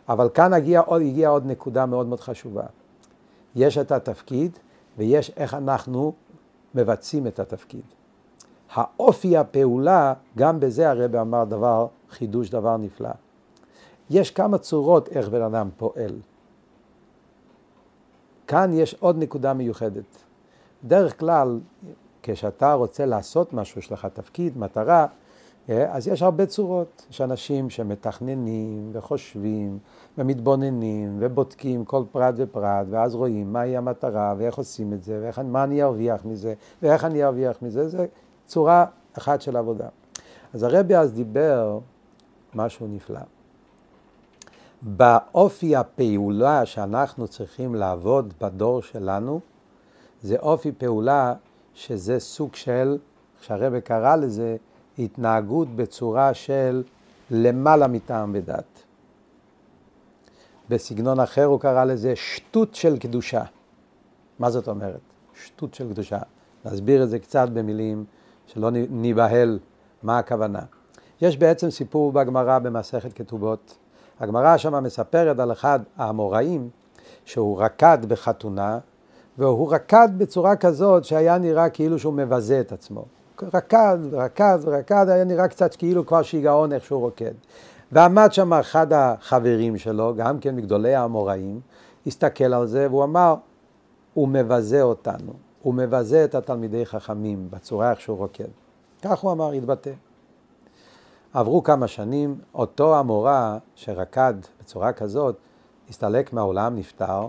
אבל 0.09 0.29
כאן 0.33 0.53
הגיעה 0.53 0.83
עוד, 0.85 1.01
הגיע 1.01 1.29
עוד 1.29 1.45
נקודה 1.45 1.85
מאוד 1.85 2.07
מאוד 2.07 2.19
חשובה. 2.19 2.63
יש 3.55 3.77
את 3.77 3.91
התפקיד 3.91 4.51
ויש 4.97 5.31
איך 5.37 5.53
אנחנו 5.53 6.13
מבצעים 6.75 7.27
את 7.27 7.39
התפקיד. 7.39 7.96
האופי 8.73 9.37
הפעולה, 9.37 10.13
גם 10.37 10.59
בזה 10.59 10.89
הרב 10.89 11.15
אמר 11.15 11.43
דבר, 11.43 11.87
חידוש 12.09 12.49
דבר 12.49 12.77
נפלא. 12.77 13.09
יש 14.09 14.31
כמה 14.31 14.57
צורות 14.57 15.09
איך 15.09 15.29
בן 15.29 15.41
אדם 15.41 15.69
פועל. 15.77 16.15
כאן 18.47 18.71
יש 18.73 18.95
עוד 18.99 19.17
נקודה 19.17 19.53
מיוחדת. 19.53 20.23
בדרך 20.83 21.19
כלל, 21.19 21.59
כשאתה 22.23 22.73
רוצה 22.73 23.05
לעשות 23.05 23.53
משהו, 23.53 23.79
יש 23.79 23.91
לך 23.91 24.07
תפקיד, 24.13 24.57
מטרה, 24.57 25.05
אה, 25.69 25.95
אז 25.95 26.07
יש 26.07 26.21
הרבה 26.21 26.45
צורות. 26.45 27.05
יש 27.09 27.21
אנשים 27.21 27.69
שמתכננים 27.69 28.89
וחושבים 28.93 29.79
ומתבוננים 30.17 31.17
ובודקים 31.19 31.85
כל 31.85 32.03
פרט 32.11 32.35
ופרט, 32.37 32.87
ואז 32.89 33.15
רואים 33.15 33.53
מהי 33.53 33.77
המטרה 33.77 34.35
ואיך 34.37 34.57
עושים 34.57 34.93
את 34.93 35.03
זה, 35.03 35.29
ומה 35.37 35.63
אני 35.63 35.83
ארוויח 35.83 36.25
מזה, 36.25 36.53
ואיך 36.81 37.05
אני 37.05 37.23
ארוויח 37.23 37.61
מזה. 37.61 37.87
זה 37.87 38.05
צורה 38.47 38.85
אחת 39.17 39.41
של 39.41 39.57
עבודה. 39.57 39.87
אז 40.53 40.63
הרבי 40.63 40.95
אז 40.95 41.13
דיבר 41.13 41.79
משהו 42.55 42.87
נפלא. 42.87 43.19
באופי 44.81 45.75
הפעולה 45.75 46.65
שאנחנו 46.65 47.27
צריכים 47.27 47.75
לעבוד 47.75 48.33
בדור 48.41 48.81
שלנו, 48.81 49.39
זה 50.21 50.37
אופי 50.39 50.71
פעולה 50.71 51.33
שזה 51.73 52.19
סוג 52.19 52.55
של, 52.55 52.97
שהרבא 53.41 53.79
קרא 53.79 54.15
לזה, 54.15 54.57
התנהגות 54.99 55.67
בצורה 55.75 56.33
של 56.33 56.83
למעלה 57.31 57.87
מטעם 57.87 58.31
ודת. 58.33 58.83
בסגנון 60.69 61.19
אחר 61.19 61.45
הוא 61.45 61.59
קרא 61.59 61.83
לזה 61.83 62.15
שטות 62.15 62.75
של 62.75 62.97
קדושה. 62.97 63.43
מה 64.39 64.49
זאת 64.49 64.67
אומרת? 64.67 64.99
שטות 65.43 65.73
של 65.73 65.89
קדושה. 65.89 66.19
נסביר 66.65 67.03
את 67.03 67.09
זה 67.09 67.19
קצת 67.19 67.49
במילים 67.49 68.05
שלא 68.47 68.69
ניבהל 68.89 69.59
מה 70.03 70.17
הכוונה. 70.17 70.59
יש 71.21 71.37
בעצם 71.37 71.69
סיפור 71.69 72.11
בגמרא 72.11 72.59
במסכת 72.59 73.13
כתובות. 73.13 73.77
הגמרא 74.19 74.57
שמה 74.57 74.79
מספרת 74.79 75.39
על 75.39 75.51
אחד 75.51 75.79
האמוראים 75.97 76.69
שהוא 77.25 77.61
רקד 77.61 77.97
בחתונה 78.07 78.79
והוא 79.37 79.73
רקד 79.73 80.09
בצורה 80.17 80.55
כזאת 80.55 81.03
שהיה 81.03 81.37
נראה 81.37 81.69
כאילו 81.69 81.99
שהוא 81.99 82.13
מבזה 82.13 82.59
את 82.59 82.71
עצמו. 82.71 83.05
רקד, 83.53 83.97
רקד, 84.11 84.59
רקד, 84.65 85.05
היה 85.09 85.23
נראה 85.23 85.47
קצת 85.47 85.75
כאילו 85.75 86.05
כבר 86.05 86.21
שיגעון 86.21 86.73
איך 86.73 86.85
שהוא 86.85 86.99
רוקד. 86.99 87.33
ועמד 87.91 88.33
שם 88.33 88.53
אחד 88.53 88.93
החברים 88.93 89.77
שלו, 89.77 90.13
גם 90.15 90.39
כן 90.39 90.55
מגדולי 90.55 90.95
האמוראים, 90.95 91.59
הסתכל 92.07 92.53
על 92.53 92.67
זה 92.67 92.87
והוא 92.89 93.03
אמר, 93.03 93.35
הוא 94.13 94.27
מבזה 94.27 94.81
אותנו, 94.81 95.33
הוא 95.67 95.73
מבזה 95.73 96.23
את 96.23 96.35
התלמידי 96.35 96.85
חכמים 96.85 97.47
בצורה 97.49 97.91
איך 97.91 98.01
שהוא 98.01 98.17
רוקד. 98.17 98.47
כך 99.01 99.19
הוא 99.19 99.31
אמר, 99.31 99.51
התבטא. 99.51 99.91
עברו 101.33 101.63
כמה 101.63 101.87
שנים, 101.87 102.39
אותו 102.53 102.97
המורה 102.97 103.57
שרקד 103.75 104.33
בצורה 104.59 104.93
כזאת, 104.93 105.35
הסתלק 105.89 106.33
מהעולם, 106.33 106.75
נפטר, 106.75 107.27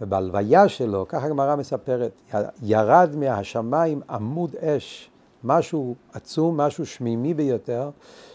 ובהלוויה 0.00 0.68
שלו, 0.68 1.06
ככה 1.08 1.26
הגמרא 1.26 1.56
מספרת, 1.56 2.20
ירד 2.62 3.10
מהשמיים 3.16 4.00
עמוד 4.10 4.56
אש, 4.56 5.10
משהו 5.44 5.94
עצום, 6.12 6.56
משהו 6.56 6.86
שמימי 6.86 7.34
ביותר, 7.34 7.90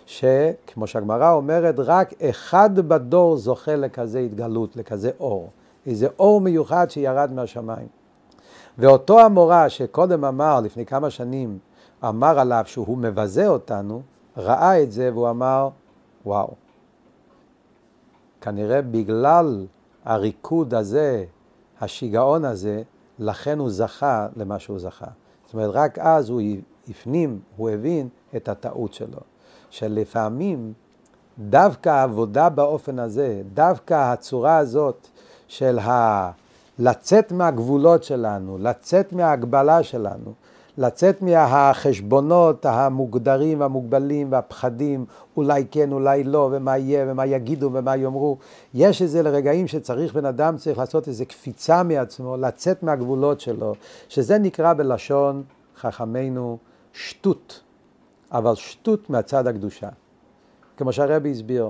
שכמו 0.05 0.87
שהגמרא 0.87 1.33
אומרת, 1.33 1.75
רק 1.77 2.13
אחד 2.21 2.75
בדור 2.75 3.37
זוכה 3.37 3.75
לכזה 3.75 4.19
התגלות, 4.19 4.75
לכזה 4.75 5.11
אור. 5.19 5.49
איזה 5.85 6.07
אור 6.19 6.41
מיוחד 6.41 6.89
שירד 6.89 7.33
מהשמיים. 7.33 8.00
ואותו 8.77 9.19
המורה 9.19 9.69
שקודם 9.69 10.25
אמר, 10.25 10.60
לפני 10.62 10.86
כמה 10.86 11.10
שנים, 11.10 11.60
אמר 12.03 12.39
עליו 12.39 12.63
שהוא 12.67 12.97
מבזה 12.97 13.47
אותנו, 13.47 14.01
ראה 14.38 14.84
את 14.84 14.91
זה 14.91 15.10
והוא 15.13 15.29
אמר, 15.29 15.69
וואו, 16.25 16.53
כנראה 18.41 18.81
בגלל 18.81 19.65
הריקוד 20.05 20.73
הזה, 20.73 21.25
השיגעון 21.81 22.45
הזה, 22.45 22.81
לכן 23.19 23.60
הוא 23.60 23.69
זכה 23.69 24.27
למה 24.36 24.60
שהוא 24.60 24.79
זכה. 24.79 25.07
זאת 25.45 25.53
אומרת, 25.53 25.69
רק 25.73 25.99
אז 25.99 26.29
הוא 26.29 26.41
הפנים, 26.89 27.39
הוא 27.57 27.69
הבין 27.69 28.10
את 28.36 28.49
הטעות 28.49 28.93
שלו. 28.93 29.19
שלפעמים 29.69 30.73
דווקא 31.39 31.89
העבודה 31.89 32.49
באופן 32.49 32.99
הזה, 32.99 33.41
דווקא 33.53 33.93
הצורה 33.93 34.57
הזאת 34.57 35.07
של 35.47 35.79
ה... 35.79 36.31
לצאת 36.81 37.31
מהגבולות 37.31 38.03
שלנו, 38.03 38.57
לצאת 38.57 39.13
מההגבלה 39.13 39.83
שלנו, 39.83 40.33
לצאת 40.77 41.21
מהחשבונות 41.21 42.65
המוגדרים 42.65 43.59
והמוגבלים 43.59 44.31
והפחדים, 44.31 45.05
אולי 45.37 45.65
כן, 45.71 45.91
אולי 45.91 46.23
לא, 46.23 46.49
ומה 46.51 46.77
יהיה, 46.77 47.05
ומה 47.07 47.25
יגידו, 47.25 47.69
ומה 47.73 47.95
יאמרו. 47.95 48.37
יש 48.73 49.01
איזה 49.01 49.21
רגעים 49.21 49.67
שצריך, 49.67 50.13
בן 50.13 50.25
אדם 50.25 50.57
צריך 50.57 50.77
לעשות 50.77 51.07
איזה 51.07 51.25
קפיצה 51.25 51.83
מעצמו, 51.83 52.37
לצאת 52.37 52.83
מהגבולות 52.83 53.39
שלו, 53.39 53.75
שזה 54.09 54.37
נקרא 54.37 54.73
בלשון 54.73 55.43
חכמינו 55.77 56.57
שטות, 56.93 57.61
אבל 58.31 58.55
שטות 58.55 59.09
מהצד 59.09 59.47
הקדושה. 59.47 59.89
כמו 60.77 60.93
שהרבי 60.93 61.31
הסביר, 61.31 61.69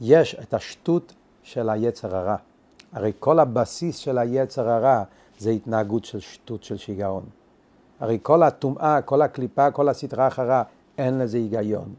יש 0.00 0.36
את 0.42 0.54
השטות 0.54 1.12
של 1.42 1.68
היצר 1.68 2.16
הרע. 2.16 2.36
הרי 2.94 3.12
כל 3.18 3.38
הבסיס 3.38 3.96
של 3.96 4.18
היצר 4.18 4.68
הרע 4.68 5.02
זה 5.38 5.50
התנהגות 5.50 6.04
של 6.04 6.20
שטות, 6.20 6.64
של 6.64 6.76
שיגעון. 6.76 7.24
הרי 8.00 8.18
כל 8.22 8.42
הטומאה, 8.42 9.00
כל 9.02 9.22
הקליפה, 9.22 9.70
כל 9.70 9.88
הסטרה 9.88 10.26
אחרה, 10.26 10.62
אין 10.98 11.18
לזה 11.18 11.36
היגיון. 11.36 11.94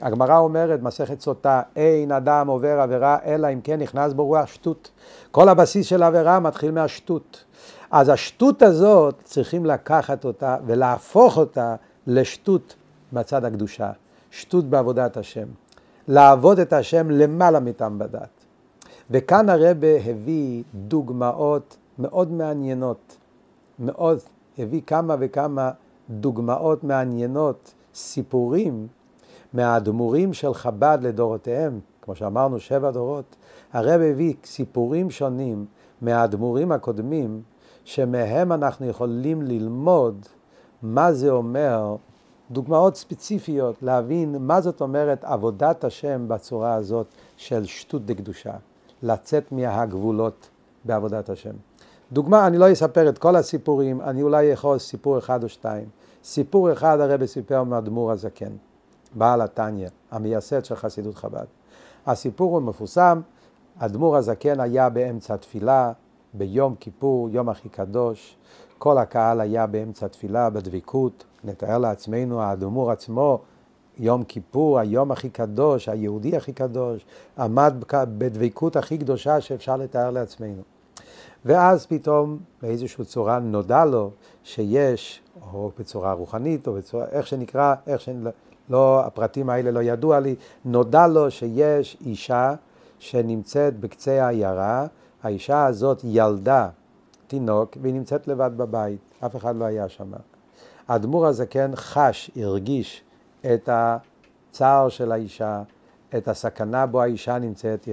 הגמרא 0.00 0.38
אומרת, 0.38 0.82
מסכת 0.82 1.20
סוטה, 1.20 1.62
אין 1.76 2.12
אדם 2.12 2.48
עובר 2.48 2.80
עבירה, 2.80 3.18
אלא 3.24 3.52
אם 3.52 3.60
כן 3.60 3.80
נכנס 3.80 4.12
בו 4.12 4.26
רוח 4.26 4.46
שטות. 4.46 4.90
כל 5.30 5.48
הבסיס 5.48 5.86
של 5.86 6.02
העבירה 6.02 6.40
מתחיל 6.40 6.70
מהשטות. 6.70 7.44
אז 7.90 8.08
השטות 8.08 8.62
הזאת, 8.62 9.14
צריכים 9.24 9.66
לקחת 9.66 10.24
אותה 10.24 10.56
ולהפוך 10.66 11.36
אותה 11.36 11.74
לשטות 12.06 12.74
מהצד 13.12 13.44
הקדושה. 13.44 13.90
שטות 14.30 14.64
בעבודת 14.64 15.16
השם. 15.16 15.46
לעבוד 16.08 16.58
את 16.58 16.72
השם 16.72 17.10
למעלה 17.10 17.60
מטעם 17.60 17.98
בדת. 17.98 18.33
וכאן 19.10 19.48
הרבה 19.48 19.96
הביא 20.04 20.62
דוגמאות 20.74 21.76
מאוד 21.98 22.32
מעניינות, 22.32 23.16
מאוד 23.78 24.18
הביא 24.58 24.80
כמה 24.86 25.16
וכמה 25.18 25.70
דוגמאות 26.10 26.84
מעניינות, 26.84 27.74
סיפורים 27.94 28.86
מהאדמו"רים 29.52 30.32
של 30.32 30.54
חב"ד 30.54 30.98
לדורותיהם, 31.02 31.80
כמו 32.02 32.14
שאמרנו 32.14 32.60
שבע 32.60 32.90
דורות, 32.90 33.36
הרב 33.72 34.00
הביא 34.00 34.34
סיפורים 34.44 35.10
שונים 35.10 35.66
מהאדמו"רים 36.02 36.72
הקודמים, 36.72 37.42
שמהם 37.84 38.52
אנחנו 38.52 38.86
יכולים 38.86 39.42
ללמוד 39.42 40.26
מה 40.82 41.12
זה 41.12 41.30
אומר, 41.30 41.96
דוגמאות 42.50 42.96
ספציפיות, 42.96 43.82
להבין 43.82 44.36
מה 44.40 44.60
זאת 44.60 44.80
אומרת 44.80 45.24
עבודת 45.24 45.84
השם 45.84 46.28
בצורה 46.28 46.74
הזאת 46.74 47.06
של 47.36 47.64
שטות 47.64 48.06
דקדושה, 48.06 48.54
לצאת 49.04 49.52
מהגבולות 49.52 50.48
בעבודת 50.84 51.28
השם. 51.28 51.54
דוגמה, 52.12 52.46
אני 52.46 52.58
לא 52.58 52.72
אספר 52.72 53.08
את 53.08 53.18
כל 53.18 53.36
הסיפורים, 53.36 54.00
אני 54.00 54.22
אולי 54.22 54.44
יכול 54.44 54.78
סיפור 54.78 55.18
אחד 55.18 55.42
או 55.42 55.48
שתיים. 55.48 55.88
סיפור 56.24 56.72
אחד 56.72 57.00
הרבי 57.00 57.26
סיפר 57.26 57.62
מאדמו"ר 57.62 58.12
הזקן, 58.12 58.52
בעל 59.14 59.40
התניא, 59.40 59.88
המייסד 60.10 60.64
של 60.64 60.74
חסידות 60.74 61.14
חב"ד. 61.14 61.44
הסיפור 62.06 62.54
הוא 62.54 62.62
מפורסם, 62.62 63.20
אדמו"ר 63.78 64.16
הזקן 64.16 64.60
היה 64.60 64.88
באמצע 64.88 65.36
תפילה, 65.36 65.92
ביום 66.34 66.74
כיפור, 66.80 67.28
יום 67.30 67.48
הכי 67.48 67.68
קדוש, 67.68 68.36
כל 68.78 68.98
הקהל 68.98 69.40
היה 69.40 69.66
באמצע 69.66 70.08
תפילה, 70.08 70.50
בדבקות, 70.50 71.24
נתאר 71.44 71.78
לעצמנו, 71.78 72.42
האדמו"ר 72.42 72.90
עצמו, 72.90 73.38
יום 73.98 74.24
כיפור, 74.24 74.78
היום 74.78 75.12
הכי 75.12 75.30
קדוש, 75.30 75.88
היהודי 75.88 76.36
הכי 76.36 76.52
קדוש, 76.52 77.06
עמד 77.38 77.74
בדבקות 77.92 78.76
הכי 78.76 78.98
קדושה 78.98 79.40
שאפשר 79.40 79.76
לתאר 79.76 80.10
לעצמנו. 80.10 80.62
ואז 81.44 81.86
פתאום 81.86 82.38
באיזושהי 82.62 83.04
צורה 83.04 83.38
נודע 83.38 83.84
לו 83.84 84.10
שיש, 84.44 85.22
או 85.52 85.70
בצורה 85.78 86.12
רוחנית, 86.12 86.66
או 86.66 86.72
בצורה, 86.72 87.04
איך 87.10 87.26
שנקרא, 87.26 87.74
איך 87.86 88.00
ש... 88.00 88.08
לא, 88.70 89.00
הפרטים 89.06 89.50
האלה 89.50 89.70
לא 89.70 89.82
ידוע 89.82 90.20
לי, 90.20 90.34
נודע 90.64 91.06
לו 91.06 91.30
שיש 91.30 91.96
אישה 92.06 92.54
שנמצאת 92.98 93.80
בקצה 93.80 94.24
העיירה, 94.24 94.86
האישה 95.22 95.66
הזאת 95.66 96.00
ילדה 96.04 96.68
תינוק 97.26 97.76
והיא 97.82 97.94
נמצאת 97.94 98.28
לבד 98.28 98.50
בבית, 98.56 99.00
אף 99.26 99.36
אחד 99.36 99.56
לא 99.56 99.64
היה 99.64 99.88
שם. 99.88 100.12
האדמו"ר 100.88 101.26
הזקן 101.26 101.70
חש, 101.74 102.30
הרגיש 102.36 103.03
את 103.44 103.68
הצער 103.72 104.88
של 104.88 105.12
האישה, 105.12 105.62
את 106.16 106.28
הסכנה 106.28 106.86
בו 106.86 107.02
האישה 107.02 107.38
נמצאת, 107.38 107.88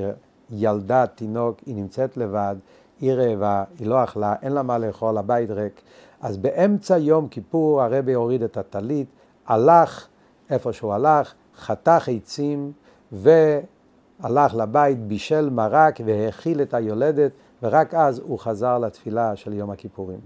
ילדה, 0.49 1.07
תינוק, 1.07 1.59
היא 1.65 1.75
נמצאת 1.75 2.17
לבד, 2.17 2.55
היא 2.99 3.13
רעבה, 3.13 3.63
היא 3.79 3.87
לא 3.87 4.03
אכלה, 4.03 4.35
אין 4.41 4.51
לה 4.51 4.63
מה 4.63 4.77
לאכול, 4.77 5.17
הבית 5.17 5.49
ריק. 5.49 5.81
אז 6.21 6.37
באמצע 6.37 6.97
יום 6.97 7.27
כיפור 7.27 7.81
הרבי 7.81 8.13
הוריד 8.13 8.43
את 8.43 8.57
הטלית, 8.57 9.07
הלך 9.47 10.07
איפה 10.49 10.73
שהוא 10.73 10.93
הלך, 10.93 11.33
חתך 11.57 12.09
עצים 12.09 12.71
והלך 13.11 14.55
לבית, 14.55 14.99
בישל 14.99 15.49
מרק 15.49 15.99
והאכיל 16.05 16.61
את 16.61 16.73
היולדת, 16.73 17.31
ורק 17.63 17.93
אז 17.93 18.19
הוא 18.19 18.39
חזר 18.39 18.77
לתפילה 18.77 19.35
של 19.35 19.53
יום 19.53 19.71
הכיפורים. 19.71 20.19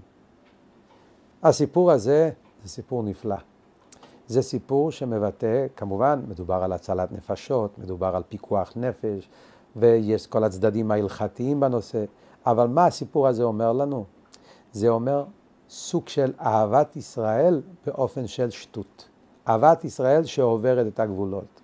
הסיפור 1.42 1.92
הזה 1.92 2.30
זה 2.62 2.68
סיפור 2.68 3.02
נפלא. 3.02 3.36
זה 4.28 4.42
סיפור 4.42 4.90
שמבטא, 4.90 5.66
כמובן, 5.76 6.20
מדובר 6.28 6.54
על 6.54 6.72
הצלת 6.72 7.12
נפשות, 7.12 7.78
מדובר 7.78 8.16
על 8.16 8.22
פיקוח 8.28 8.72
נפש, 8.76 9.28
ויש 9.76 10.26
כל 10.26 10.44
הצדדים 10.44 10.90
ההלכתיים 10.90 11.60
בנושא, 11.60 12.04
אבל 12.46 12.66
מה 12.66 12.86
הסיפור 12.86 13.28
הזה 13.28 13.42
אומר 13.42 13.72
לנו? 13.72 14.04
זה 14.72 14.88
אומר 14.88 15.24
סוג 15.68 16.08
של 16.08 16.32
אהבת 16.40 16.96
ישראל 16.96 17.62
באופן 17.86 18.26
של 18.26 18.50
שטות. 18.50 19.08
אהבת 19.48 19.84
ישראל 19.84 20.24
שעוברת 20.24 20.86
את 20.86 21.00
הגבולות. 21.00 21.60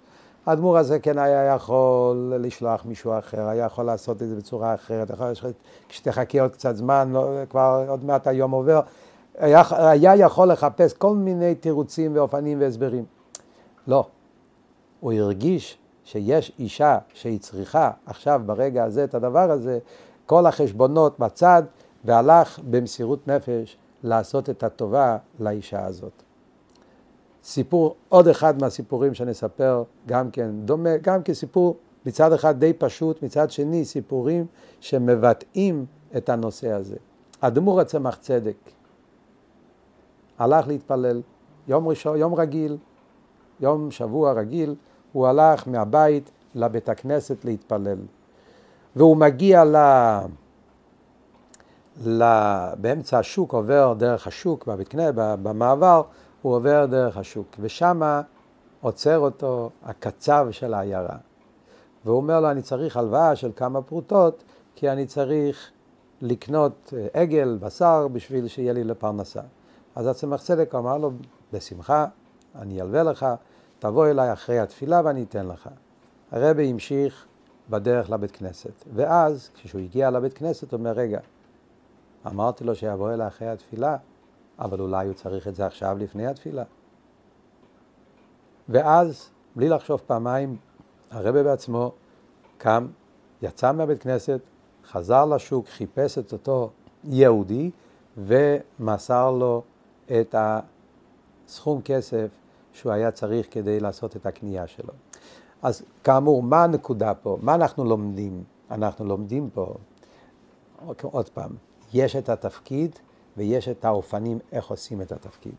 האדמו"ר 0.46 0.78
הזה 0.78 0.98
כן 0.98 1.18
היה 1.18 1.54
יכול 1.54 2.32
לשלוח 2.38 2.84
מישהו 2.86 3.18
אחר, 3.18 3.48
היה 3.48 3.64
יכול 3.64 3.84
לעשות 3.84 4.22
את 4.22 4.28
זה 4.28 4.36
בצורה 4.36 4.74
אחרת, 4.74 5.10
כשתחכה 5.88 6.42
עוד 6.42 6.52
קצת 6.52 6.76
זמן, 6.76 7.10
לא, 7.12 7.30
כבר 7.50 7.84
עוד 7.88 8.04
מעט 8.04 8.26
היום 8.26 8.50
עובר, 8.50 8.80
היה, 9.38 9.62
היה 9.70 10.16
יכול 10.16 10.52
לחפש 10.52 10.92
כל 10.92 11.14
מיני 11.16 11.54
תירוצים 11.54 12.16
ואופנים 12.16 12.60
והסברים. 12.60 13.04
לא, 13.86 14.06
הוא 15.00 15.12
הרגיש 15.12 15.78
שיש 16.04 16.52
אישה 16.58 16.98
שהיא 17.14 17.40
צריכה 17.40 17.90
עכשיו 18.06 18.42
ברגע 18.46 18.84
הזה 18.84 19.04
את 19.04 19.14
הדבר 19.14 19.50
הזה, 19.50 19.78
כל 20.26 20.46
החשבונות 20.46 21.18
בצד, 21.18 21.62
והלך 22.04 22.58
במסירות 22.70 23.28
נפש 23.28 23.76
לעשות 24.02 24.50
את 24.50 24.62
הטובה 24.62 25.16
לאישה 25.40 25.86
הזאת. 25.86 26.22
סיפור, 27.44 27.96
עוד 28.08 28.28
אחד 28.28 28.60
מהסיפורים 28.60 29.14
שנספר, 29.14 29.82
גם 30.06 30.30
כן 30.30 30.50
דומה, 30.64 30.96
גם 30.96 31.22
כסיפור 31.22 31.76
מצד 32.06 32.32
אחד 32.32 32.58
די 32.58 32.72
פשוט, 32.72 33.22
מצד 33.22 33.50
שני 33.50 33.84
סיפורים 33.84 34.46
שמבטאים 34.80 35.86
את 36.16 36.28
הנושא 36.28 36.72
הזה. 36.72 36.96
אדמו"ר 37.40 37.80
הצמח 37.80 38.16
צדק 38.16 38.56
הלך 40.42 40.68
להתפלל, 40.68 41.22
יום 41.68 41.88
ראשון, 41.88 42.16
יום 42.16 42.34
רגיל, 42.34 42.76
יום 43.60 43.90
שבוע 43.90 44.32
רגיל, 44.32 44.74
הוא 45.12 45.26
הלך 45.26 45.68
מהבית 45.68 46.30
לבית 46.54 46.88
הכנסת 46.88 47.44
להתפלל. 47.44 47.98
והוא 48.96 49.16
מגיע 49.16 49.64
ל... 49.64 49.76
ל... 52.06 52.24
באמצע 52.80 53.18
השוק, 53.18 53.52
עובר 53.52 53.94
דרך 53.98 54.26
השוק, 54.26 54.66
בבית 54.66 54.88
כנסת, 54.88 55.14
במעבר, 55.14 56.02
הוא 56.42 56.54
עובר 56.54 56.86
דרך 56.86 57.16
השוק, 57.16 57.46
ושם 57.60 58.20
עוצר 58.80 59.18
אותו 59.18 59.70
הקצב 59.82 60.46
של 60.50 60.74
העיירה. 60.74 61.16
והוא 62.04 62.16
אומר 62.16 62.40
לו, 62.40 62.50
אני 62.50 62.62
צריך 62.62 62.96
הלוואה 62.96 63.36
של 63.36 63.50
כמה 63.56 63.82
פרוטות, 63.82 64.44
כי 64.74 64.90
אני 64.90 65.06
צריך 65.06 65.70
לקנות 66.20 66.94
אה, 66.96 67.20
עגל, 67.20 67.58
בשר, 67.60 68.08
בשביל 68.08 68.48
שיהיה 68.48 68.72
לי 68.72 68.84
לפרנסה. 68.84 69.40
אז 69.96 70.06
הצמח 70.06 70.42
צדק 70.42 70.74
אמר 70.74 70.98
לו, 70.98 71.10
בשמחה, 71.52 72.06
אני 72.54 72.80
אלווה 72.80 73.02
לך, 73.02 73.26
תבוא 73.78 74.06
אליי 74.06 74.32
אחרי 74.32 74.58
התפילה 74.58 75.00
ואני 75.04 75.22
אתן 75.22 75.46
לך. 75.46 75.68
הרבי 76.30 76.70
המשיך 76.70 77.26
בדרך 77.70 78.10
לבית 78.10 78.30
כנסת, 78.30 78.84
ואז 78.94 79.50
כשהוא 79.54 79.80
הגיע 79.80 80.10
לבית 80.10 80.32
כנסת 80.34 80.72
הוא 80.72 80.78
אומר, 80.78 80.90
רגע, 80.90 81.20
אמרתי 82.26 82.64
לו 82.64 82.74
שיבוא 82.74 83.12
אליי 83.12 83.26
אחרי 83.26 83.48
התפילה, 83.48 83.96
אבל 84.58 84.80
אולי 84.80 85.06
הוא 85.06 85.14
צריך 85.14 85.48
את 85.48 85.54
זה 85.54 85.66
עכשיו 85.66 85.96
לפני 85.98 86.26
התפילה. 86.26 86.64
ואז, 88.68 89.30
בלי 89.56 89.68
לחשוב 89.68 90.02
פעמיים, 90.06 90.56
הרבי 91.10 91.42
בעצמו 91.42 91.92
קם, 92.58 92.86
יצא 93.42 93.72
מהבית 93.72 94.02
כנסת, 94.02 94.40
חזר 94.84 95.24
לשוק, 95.24 95.68
חיפש 95.68 96.18
את 96.18 96.32
אותו 96.32 96.70
יהודי 97.04 97.70
ומסר 98.18 99.30
לו 99.30 99.62
את 100.20 100.34
הסכום 101.48 101.80
כסף 101.82 102.28
שהוא 102.72 102.92
היה 102.92 103.10
צריך 103.10 103.46
כדי 103.50 103.80
לעשות 103.80 104.16
את 104.16 104.26
הקנייה 104.26 104.66
שלו. 104.66 104.92
אז 105.62 105.82
כאמור, 106.04 106.42
מה 106.42 106.64
הנקודה 106.64 107.14
פה? 107.14 107.38
מה 107.40 107.54
אנחנו 107.54 107.84
לומדים? 107.84 108.44
אנחנו 108.70 109.04
לומדים 109.04 109.50
פה, 109.50 109.74
עוד 111.02 111.28
פעם, 111.28 111.50
יש 111.92 112.16
את 112.16 112.28
התפקיד 112.28 112.98
ויש 113.36 113.68
את 113.68 113.84
האופנים 113.84 114.38
איך 114.52 114.70
עושים 114.70 115.02
את 115.02 115.12
התפקיד. 115.12 115.54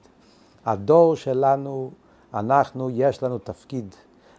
הדור 0.65 1.15
שלנו, 1.15 1.91
אנחנו, 2.33 2.89
יש 2.89 3.23
לנו 3.23 3.37
תפקיד. 3.37 3.95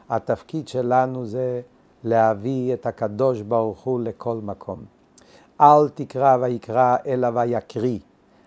התפקיד 0.09 0.69
שלנו 0.69 1.27
זה 1.27 1.61
להביא 2.05 2.75
את 2.75 2.87
הקדוש 2.87 3.41
ברוך 3.41 3.81
הוא 3.81 4.01
לכל 4.01 4.37
מקום. 4.43 4.85
אל 5.61 5.89
תקרא 5.95 6.37
ויקרא 6.41 6.97
אלא 7.07 7.29
ויקריא. 7.35 7.99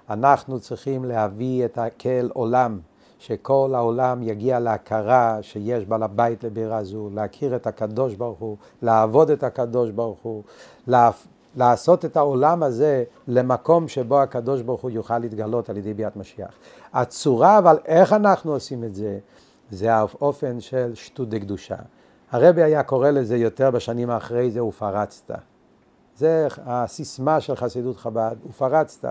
אנחנו 0.09 0.59
צריכים 0.59 1.05
להביא 1.05 1.65
את 1.65 1.77
כאל 1.97 2.29
עולם, 2.33 2.79
שכל 3.19 3.71
העולם 3.75 4.23
יגיע 4.23 4.59
להכרה 4.59 5.37
שיש 5.41 5.85
בעל 5.85 6.03
הבית 6.03 6.43
לבירה 6.43 6.83
זו, 6.83 7.09
להכיר 7.13 7.55
את 7.55 7.67
הקדוש 7.67 8.15
ברוך 8.15 8.39
הוא, 8.39 8.57
לעבוד 8.81 9.29
את 9.29 9.43
הקדוש 9.43 9.91
ברוך 9.91 10.19
הוא, 10.21 10.43
לעשות 11.55 12.05
את 12.05 12.17
העולם 12.17 12.63
הזה 12.63 13.03
למקום 13.27 13.87
שבו 13.87 14.21
הקדוש 14.21 14.61
ברוך 14.61 14.81
הוא 14.81 14.91
יוכל 14.91 15.19
להתגלות 15.19 15.69
על 15.69 15.77
ידי 15.77 15.93
ביאת 15.93 16.15
משיח. 16.15 16.51
הצורה, 16.93 17.57
אבל 17.57 17.77
איך 17.85 18.13
אנחנו 18.13 18.53
עושים 18.53 18.83
את 18.83 18.95
זה, 18.95 19.19
זה 19.71 19.93
האופן 19.93 20.59
של 20.59 20.95
שטות 20.95 21.29
דקדושה. 21.29 21.75
הרבי 22.31 22.63
היה 22.63 22.83
קורא 22.83 23.09
לזה 23.09 23.37
יותר 23.37 23.71
בשנים 23.71 24.09
האחרי 24.09 24.51
זה, 24.51 24.63
ופרצת. 24.63 25.31
זה 26.17 26.47
הסיסמה 26.65 27.39
של 27.39 27.55
חסידות 27.55 27.97
חב"ד, 27.97 28.35
ופרצת. 28.49 29.05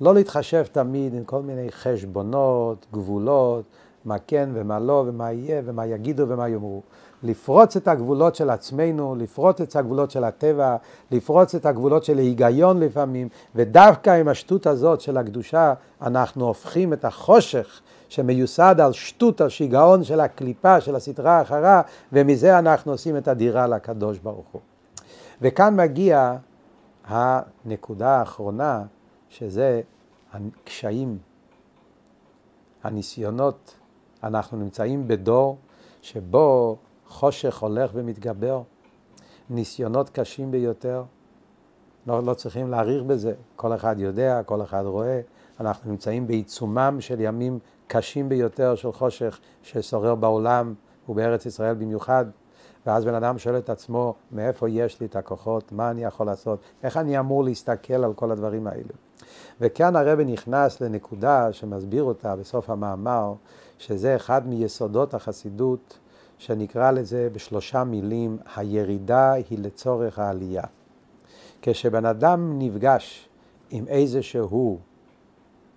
לא 0.00 0.14
להתחשב 0.14 0.64
תמיד 0.72 1.14
עם 1.14 1.24
כל 1.24 1.42
מיני 1.42 1.72
חשבונות, 1.72 2.86
גבולות, 2.92 3.64
מה 4.04 4.16
כן 4.26 4.50
ומה 4.52 4.78
לא 4.78 5.04
ומה 5.06 5.32
יהיה 5.32 5.62
ומה 5.64 5.86
יגידו 5.86 6.28
ומה 6.28 6.48
יאמרו. 6.48 6.82
לפרוץ 7.22 7.76
את 7.76 7.88
הגבולות 7.88 8.34
של 8.34 8.50
עצמנו, 8.50 9.14
לפרוץ 9.18 9.60
את 9.60 9.76
הגבולות 9.76 10.10
של 10.10 10.24
הטבע, 10.24 10.76
לפרוץ 11.10 11.54
את 11.54 11.66
הגבולות 11.66 12.04
של 12.04 12.18
ההיגיון 12.18 12.80
לפעמים, 12.80 13.28
ודווקא 13.54 14.10
עם 14.10 14.28
השטות 14.28 14.66
הזאת 14.66 15.00
של 15.00 15.16
הקדושה, 15.16 15.74
אנחנו 16.02 16.46
הופכים 16.46 16.92
את 16.92 17.04
החושך 17.04 17.80
שמיוסד 18.08 18.80
על 18.80 18.92
שטות, 18.92 19.40
על 19.40 19.48
שיגעון 19.48 20.04
של 20.04 20.20
הקליפה, 20.20 20.80
של 20.80 20.96
הסדרה 20.96 21.38
האחרה, 21.38 21.82
ומזה 22.12 22.58
אנחנו 22.58 22.92
עושים 22.92 23.16
את 23.16 23.28
הדירה 23.28 23.66
לקדוש 23.66 24.18
ברוך 24.18 24.46
הוא. 24.52 24.60
וכאן 25.42 25.76
מגיע 25.76 26.36
הנקודה 27.06 28.08
האחרונה, 28.08 28.82
שזה 29.34 29.80
הקשיים, 30.32 31.18
הניסיונות. 32.82 33.74
אנחנו 34.24 34.58
נמצאים 34.58 35.08
בדור 35.08 35.56
שבו 36.02 36.76
חושך 37.06 37.58
הולך 37.58 37.90
ומתגבר, 37.94 38.62
ניסיונות 39.50 40.10
קשים 40.10 40.50
ביותר. 40.50 41.04
לא, 42.06 42.22
לא 42.22 42.34
צריכים 42.34 42.70
להעריך 42.70 43.02
בזה, 43.02 43.34
כל 43.56 43.74
אחד 43.74 43.96
יודע, 43.98 44.42
כל 44.42 44.62
אחד 44.62 44.82
רואה. 44.86 45.20
אנחנו 45.60 45.90
נמצאים 45.90 46.26
בעיצומם 46.26 46.96
של 47.00 47.20
ימים 47.20 47.58
קשים 47.86 48.28
ביותר 48.28 48.74
של 48.74 48.92
חושך 48.92 49.38
ששורר 49.62 50.14
בעולם 50.14 50.74
ובארץ 51.08 51.46
ישראל 51.46 51.74
במיוחד. 51.74 52.24
ואז 52.86 53.04
בן 53.04 53.14
אדם 53.14 53.38
שואל 53.38 53.58
את 53.58 53.70
עצמו, 53.70 54.14
מאיפה 54.32 54.68
יש 54.68 55.00
לי 55.00 55.06
את 55.06 55.16
הכוחות, 55.16 55.72
מה 55.72 55.90
אני 55.90 56.04
יכול 56.04 56.26
לעשות, 56.26 56.58
איך 56.82 56.96
אני 56.96 57.18
אמור 57.18 57.44
להסתכל 57.44 58.04
על 58.04 58.14
כל 58.14 58.30
הדברים 58.30 58.66
האלה. 58.66 58.92
וכאן 59.60 59.96
הרבי 59.96 60.24
נכנס 60.24 60.80
לנקודה 60.80 61.52
שמסביר 61.52 62.02
אותה 62.02 62.36
בסוף 62.36 62.70
המאמר, 62.70 63.34
שזה 63.78 64.16
אחד 64.16 64.48
מיסודות 64.48 65.14
החסידות, 65.14 65.98
שנקרא 66.38 66.90
לזה 66.90 67.28
בשלושה 67.32 67.84
מילים, 67.84 68.38
הירידה 68.56 69.32
היא 69.32 69.58
לצורך 69.58 70.18
העלייה. 70.18 70.62
כשבן 71.62 72.06
אדם 72.06 72.58
נפגש 72.58 73.28
עם 73.70 73.88
איזשהו 73.88 74.78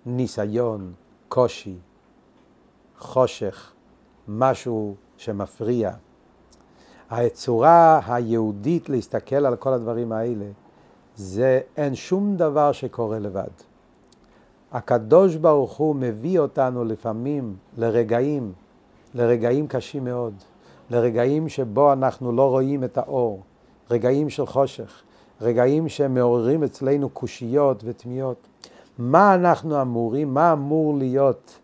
ניסיון, 0.06 0.92
קושי, 1.28 1.76
חושך, 2.98 3.72
משהו 4.28 4.94
שמפריע, 5.16 5.92
הצורה 7.10 8.00
היהודית 8.06 8.88
להסתכל 8.88 9.46
על 9.46 9.56
כל 9.56 9.72
הדברים 9.72 10.12
האלה, 10.12 10.46
זה 11.16 11.60
אין 11.76 11.94
שום 11.94 12.36
דבר 12.36 12.72
שקורה 12.72 13.18
לבד. 13.18 13.67
הקדוש 14.72 15.36
ברוך 15.36 15.76
הוא 15.76 15.96
מביא 15.96 16.38
אותנו 16.38 16.84
לפעמים 16.84 17.56
לרגעים, 17.78 18.52
לרגעים 19.14 19.66
קשים 19.66 20.04
מאוד, 20.04 20.34
לרגעים 20.90 21.48
שבו 21.48 21.92
אנחנו 21.92 22.32
לא 22.32 22.50
רואים 22.50 22.84
את 22.84 22.98
האור, 22.98 23.42
רגעים 23.90 24.30
של 24.30 24.46
חושך, 24.46 25.02
רגעים 25.40 25.88
שמעוררים 25.88 26.64
אצלנו 26.64 27.08
קושיות 27.08 27.82
ותמיהות. 27.86 28.46
מה 28.98 29.34
אנחנו 29.34 29.82
אמורים, 29.82 30.34
מה 30.34 30.52
אמור 30.52 30.98
להיות 30.98 31.58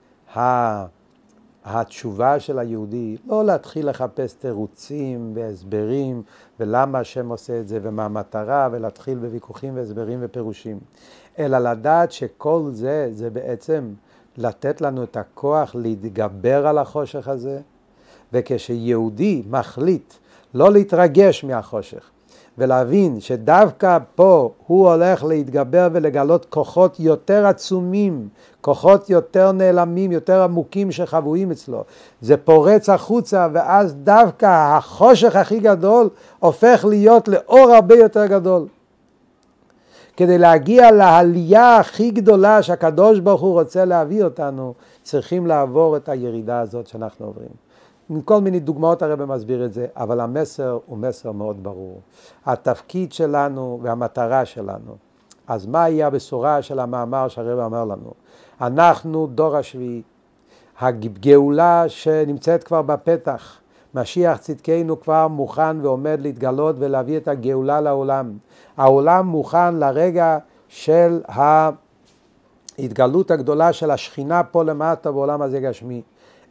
התשובה 1.65 2.41
של 2.41 2.59
היהודי? 2.59 3.17
לא 3.27 3.45
להתחיל 3.45 3.89
לחפש 3.89 4.33
תירוצים 4.33 5.33
והסברים 5.35 6.23
ולמה 6.61 6.99
השם 6.99 7.29
עושה 7.29 7.61
את 7.61 7.69
זה 7.69 7.79
ומה 7.83 8.05
המטרה 8.05 8.69
ולהתחיל 8.73 9.19
בוויכוחים 9.19 9.77
והסברים 9.77 10.19
ופירושים. 10.23 10.79
אלא 11.39 11.59
לדעת 11.59 12.13
שכל 12.13 12.63
זה, 12.73 13.09
זה 13.13 13.31
בעצם 13.31 13.93
לתת 14.37 14.81
לנו 14.81 15.03
את 15.03 15.17
הכוח 15.17 15.75
להתגבר 15.75 16.67
על 16.67 16.79
החושך 16.79 17.29
הזה, 17.29 17.61
וכשיהודי 18.33 19.43
מחליט 19.51 20.15
לא 20.55 20.73
להתרגש 20.73 21.45
מהחושך, 21.45 22.11
ולהבין 22.59 23.21
שדווקא 23.21 23.99
פה 24.15 24.51
הוא 24.67 24.91
הולך 24.91 25.25
להתגבר 25.25 25.89
ולגלות 25.93 26.45
כוחות 26.45 27.01
יותר 27.01 27.47
עצומים, 27.47 28.29
כוחות 28.61 29.11
יותר 29.11 29.53
נעלמים, 29.53 30.13
יותר 30.13 30.43
עמוקים 30.43 30.93
שחבויים 30.93 31.51
אצלו. 31.51 31.85
זה 32.21 32.37
פורץ 32.37 32.89
החוצה, 32.89 33.49
ואז 33.53 33.95
דווקא 33.95 34.77
החושך 34.77 35.37
הכי 35.37 35.61
גדול 35.61 36.09
הופך 36.39 36.85
להיות 36.89 37.29
לאור 37.29 37.75
הרבה 37.75 37.95
יותר 37.95 38.27
גדול. 38.27 38.67
כדי 40.17 40.39
להגיע 40.39 40.91
לעלייה 40.91 41.77
הכי 41.77 42.11
גדולה 42.11 42.63
שהקדוש 42.63 43.19
ברוך 43.19 43.41
הוא 43.41 43.61
רוצה 43.61 43.85
להביא 43.85 44.25
אותנו, 44.25 44.75
צריכים 45.03 45.47
לעבור 45.47 45.97
את 45.97 46.09
הירידה 46.09 46.61
הזאת 46.61 46.87
שאנחנו 46.87 47.27
עוברים. 47.27 47.49
עם 48.11 48.21
כל 48.21 48.41
מיני 48.41 48.61
דוגמאות 48.61 49.03
הרב 49.03 49.25
מסביר 49.25 49.65
את 49.65 49.73
זה, 49.73 49.87
אבל 49.97 50.21
המסר 50.21 50.79
הוא 50.87 50.99
מסר 50.99 51.33
מאוד 51.33 51.63
ברור. 51.63 52.01
התפקיד 52.47 53.13
שלנו 53.13 53.81
והמטרה 53.83 54.45
שלנו. 54.45 54.97
אז 55.49 55.67
מה 55.67 55.89
יהיה 55.89 56.07
הבשורה 56.07 56.63
של 56.63 56.79
המאמר 56.79 57.29
שהרב 57.29 57.59
אמר 57.59 57.85
לנו? 57.85 58.11
אנחנו 58.61 59.27
דור 59.27 59.57
השביעי, 59.57 60.03
הגאולה 60.81 61.85
שנמצאת 61.89 62.65
כבר 62.65 62.83
בפתח, 62.83 63.61
משיח 63.95 64.39
צדקנו 64.39 65.01
כבר 65.01 65.29
מוכן 65.29 65.81
ועומד 65.81 66.19
להתגלות 66.23 66.77
ולהביא 66.79 67.17
את 67.17 67.29
הגאולה 67.29 67.81
לעולם. 67.81 68.33
העולם 68.77 69.27
מוכן 69.27 69.75
לרגע 69.75 70.39
של 70.69 71.21
ההתגלות 72.79 73.31
הגדולה 73.31 73.73
של 73.73 73.91
השכינה 73.91 74.43
פה 74.43 74.65
למטה 74.65 75.13
בעולם 75.13 75.43
הזה 75.43 75.61
גשמי. 75.61 76.03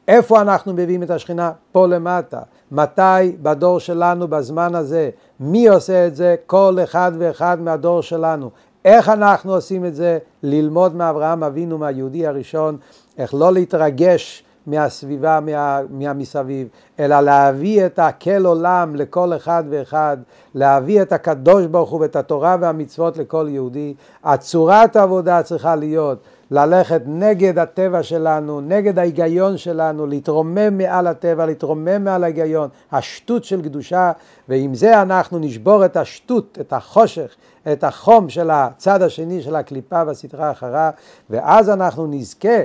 איפה 0.08 0.42
אנחנו 0.42 0.74
מביאים 0.74 1.04
את 1.04 1.10
השכינה? 1.10 1.52
פה 1.72 1.88
למטה. 1.88 2.40
מתי? 2.72 3.32
בדור 3.42 3.80
שלנו, 3.80 4.28
בזמן 4.28 4.76
הזה. 4.76 5.10
מי 5.40 5.68
עושה 5.68 6.08
את 6.08 6.16
זה? 6.16 6.36
כל 6.46 6.78
אחד 6.84 7.12
ואחד 7.18 7.62
מהדור 7.62 8.02
שלנו. 8.02 8.50
איך 8.86 9.10
אנחנו 9.10 9.54
עושים 9.54 9.86
את 9.86 9.96
זה? 9.96 10.18
ללמוד 10.44 10.96
מאברהם 10.96 11.44
אבינו, 11.44 11.78
מהיהודי 11.78 12.28
הראשון, 12.28 12.78
איך 13.18 13.34
לא 13.34 13.54
להתרגש 13.54 14.44
מהסביבה, 14.67 15.39
מה, 15.39 15.80
מהמסביב, 15.89 16.67
אלא 16.99 17.19
להביא 17.19 17.86
את 17.86 17.99
הקל 17.99 18.45
עולם 18.45 18.95
לכל 18.95 19.36
אחד 19.36 19.63
ואחד, 19.69 20.17
להביא 20.56 21.02
את 21.02 21.13
הקדוש 21.13 21.65
ברוך 21.65 21.89
הוא 21.89 22.02
ואת 22.02 22.15
התורה 22.15 22.58
והמצוות 22.60 23.17
לכל 23.17 23.47
יהודי. 23.49 23.93
הצורת 24.23 24.95
העבודה 24.95 25.43
צריכה 25.43 25.76
להיות 25.76 26.19
ללכת 26.52 27.02
נגד 27.06 27.60
הטבע 27.60 28.04
שלנו, 28.04 28.62
נגד 28.62 28.99
ההיגיון 28.99 29.58
שלנו, 29.58 30.08
להתרומם 30.08 30.78
מעל 30.78 31.08
הטבע, 31.08 31.45
להתרומם 31.45 32.04
מעל 32.04 32.23
ההיגיון, 32.23 32.69
השטות 32.91 33.43
של 33.43 33.62
קדושה, 33.62 34.12
ועם 34.49 34.76
זה 34.76 35.02
אנחנו 35.02 35.39
נשבור 35.39 35.86
את 35.86 35.97
השטות, 35.97 36.58
את 36.62 36.73
החושך, 36.73 37.36
את 37.71 37.84
החום 37.84 38.30
של 38.30 38.49
הצד 38.52 39.02
השני 39.02 39.41
של 39.41 39.56
הקליפה 39.56 40.04
והסדרה 40.08 40.47
האחרה, 40.47 40.89
ואז 41.30 41.69
אנחנו 41.69 42.08
נזכה 42.08 42.60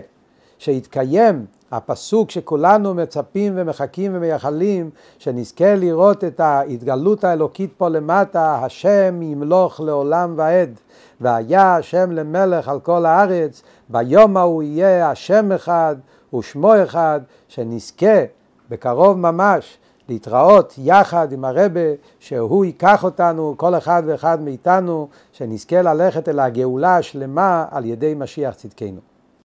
שיתקיים 0.59 1.47
הפסוק 1.73 2.31
שכולנו 2.31 2.95
מצפים 2.95 3.53
ומחכים 3.57 4.13
ומייחלים, 4.15 4.91
שנזכה 5.19 5.75
לראות 5.75 6.25
את 6.25 6.41
ההתגלות 6.41 7.25
האלוקית 7.25 7.73
פה 7.77 7.89
למטה, 7.89 8.61
השם 8.65 9.23
ימלוך 9.23 9.81
לעולם 9.81 10.35
ועד. 10.37 10.71
והיה 11.21 11.77
השם 11.77 12.13
למלך 12.13 12.69
על 12.69 12.81
כל 12.81 13.07
הארץ, 13.07 13.63
ביום 13.89 14.37
ההוא 14.37 14.63
יהיה 14.63 15.11
השם 15.11 15.53
אחד 15.53 15.97
ושמו 16.35 16.83
אחד, 16.83 17.21
שנזכה 17.49 18.25
בקרוב 18.71 19.19
ממש 19.19 19.79
להתראות 20.09 20.75
יחד 20.79 21.33
עם 21.33 21.45
הרבה, 21.45 21.81
שהוא 22.19 22.65
ייקח 22.65 23.05
אותנו, 23.05 23.55
כל 23.57 23.75
אחד 23.75 24.03
ואחד 24.07 24.43
מאיתנו, 24.43 25.09
שנזכה 25.33 25.83
ללכת 25.83 26.29
אל 26.29 26.41
הגאולה 26.41 26.97
השלמה 26.97 27.67
על 27.71 27.85
ידי 27.85 28.15
משיח 28.15 28.55
צדקנו. 28.55 29.01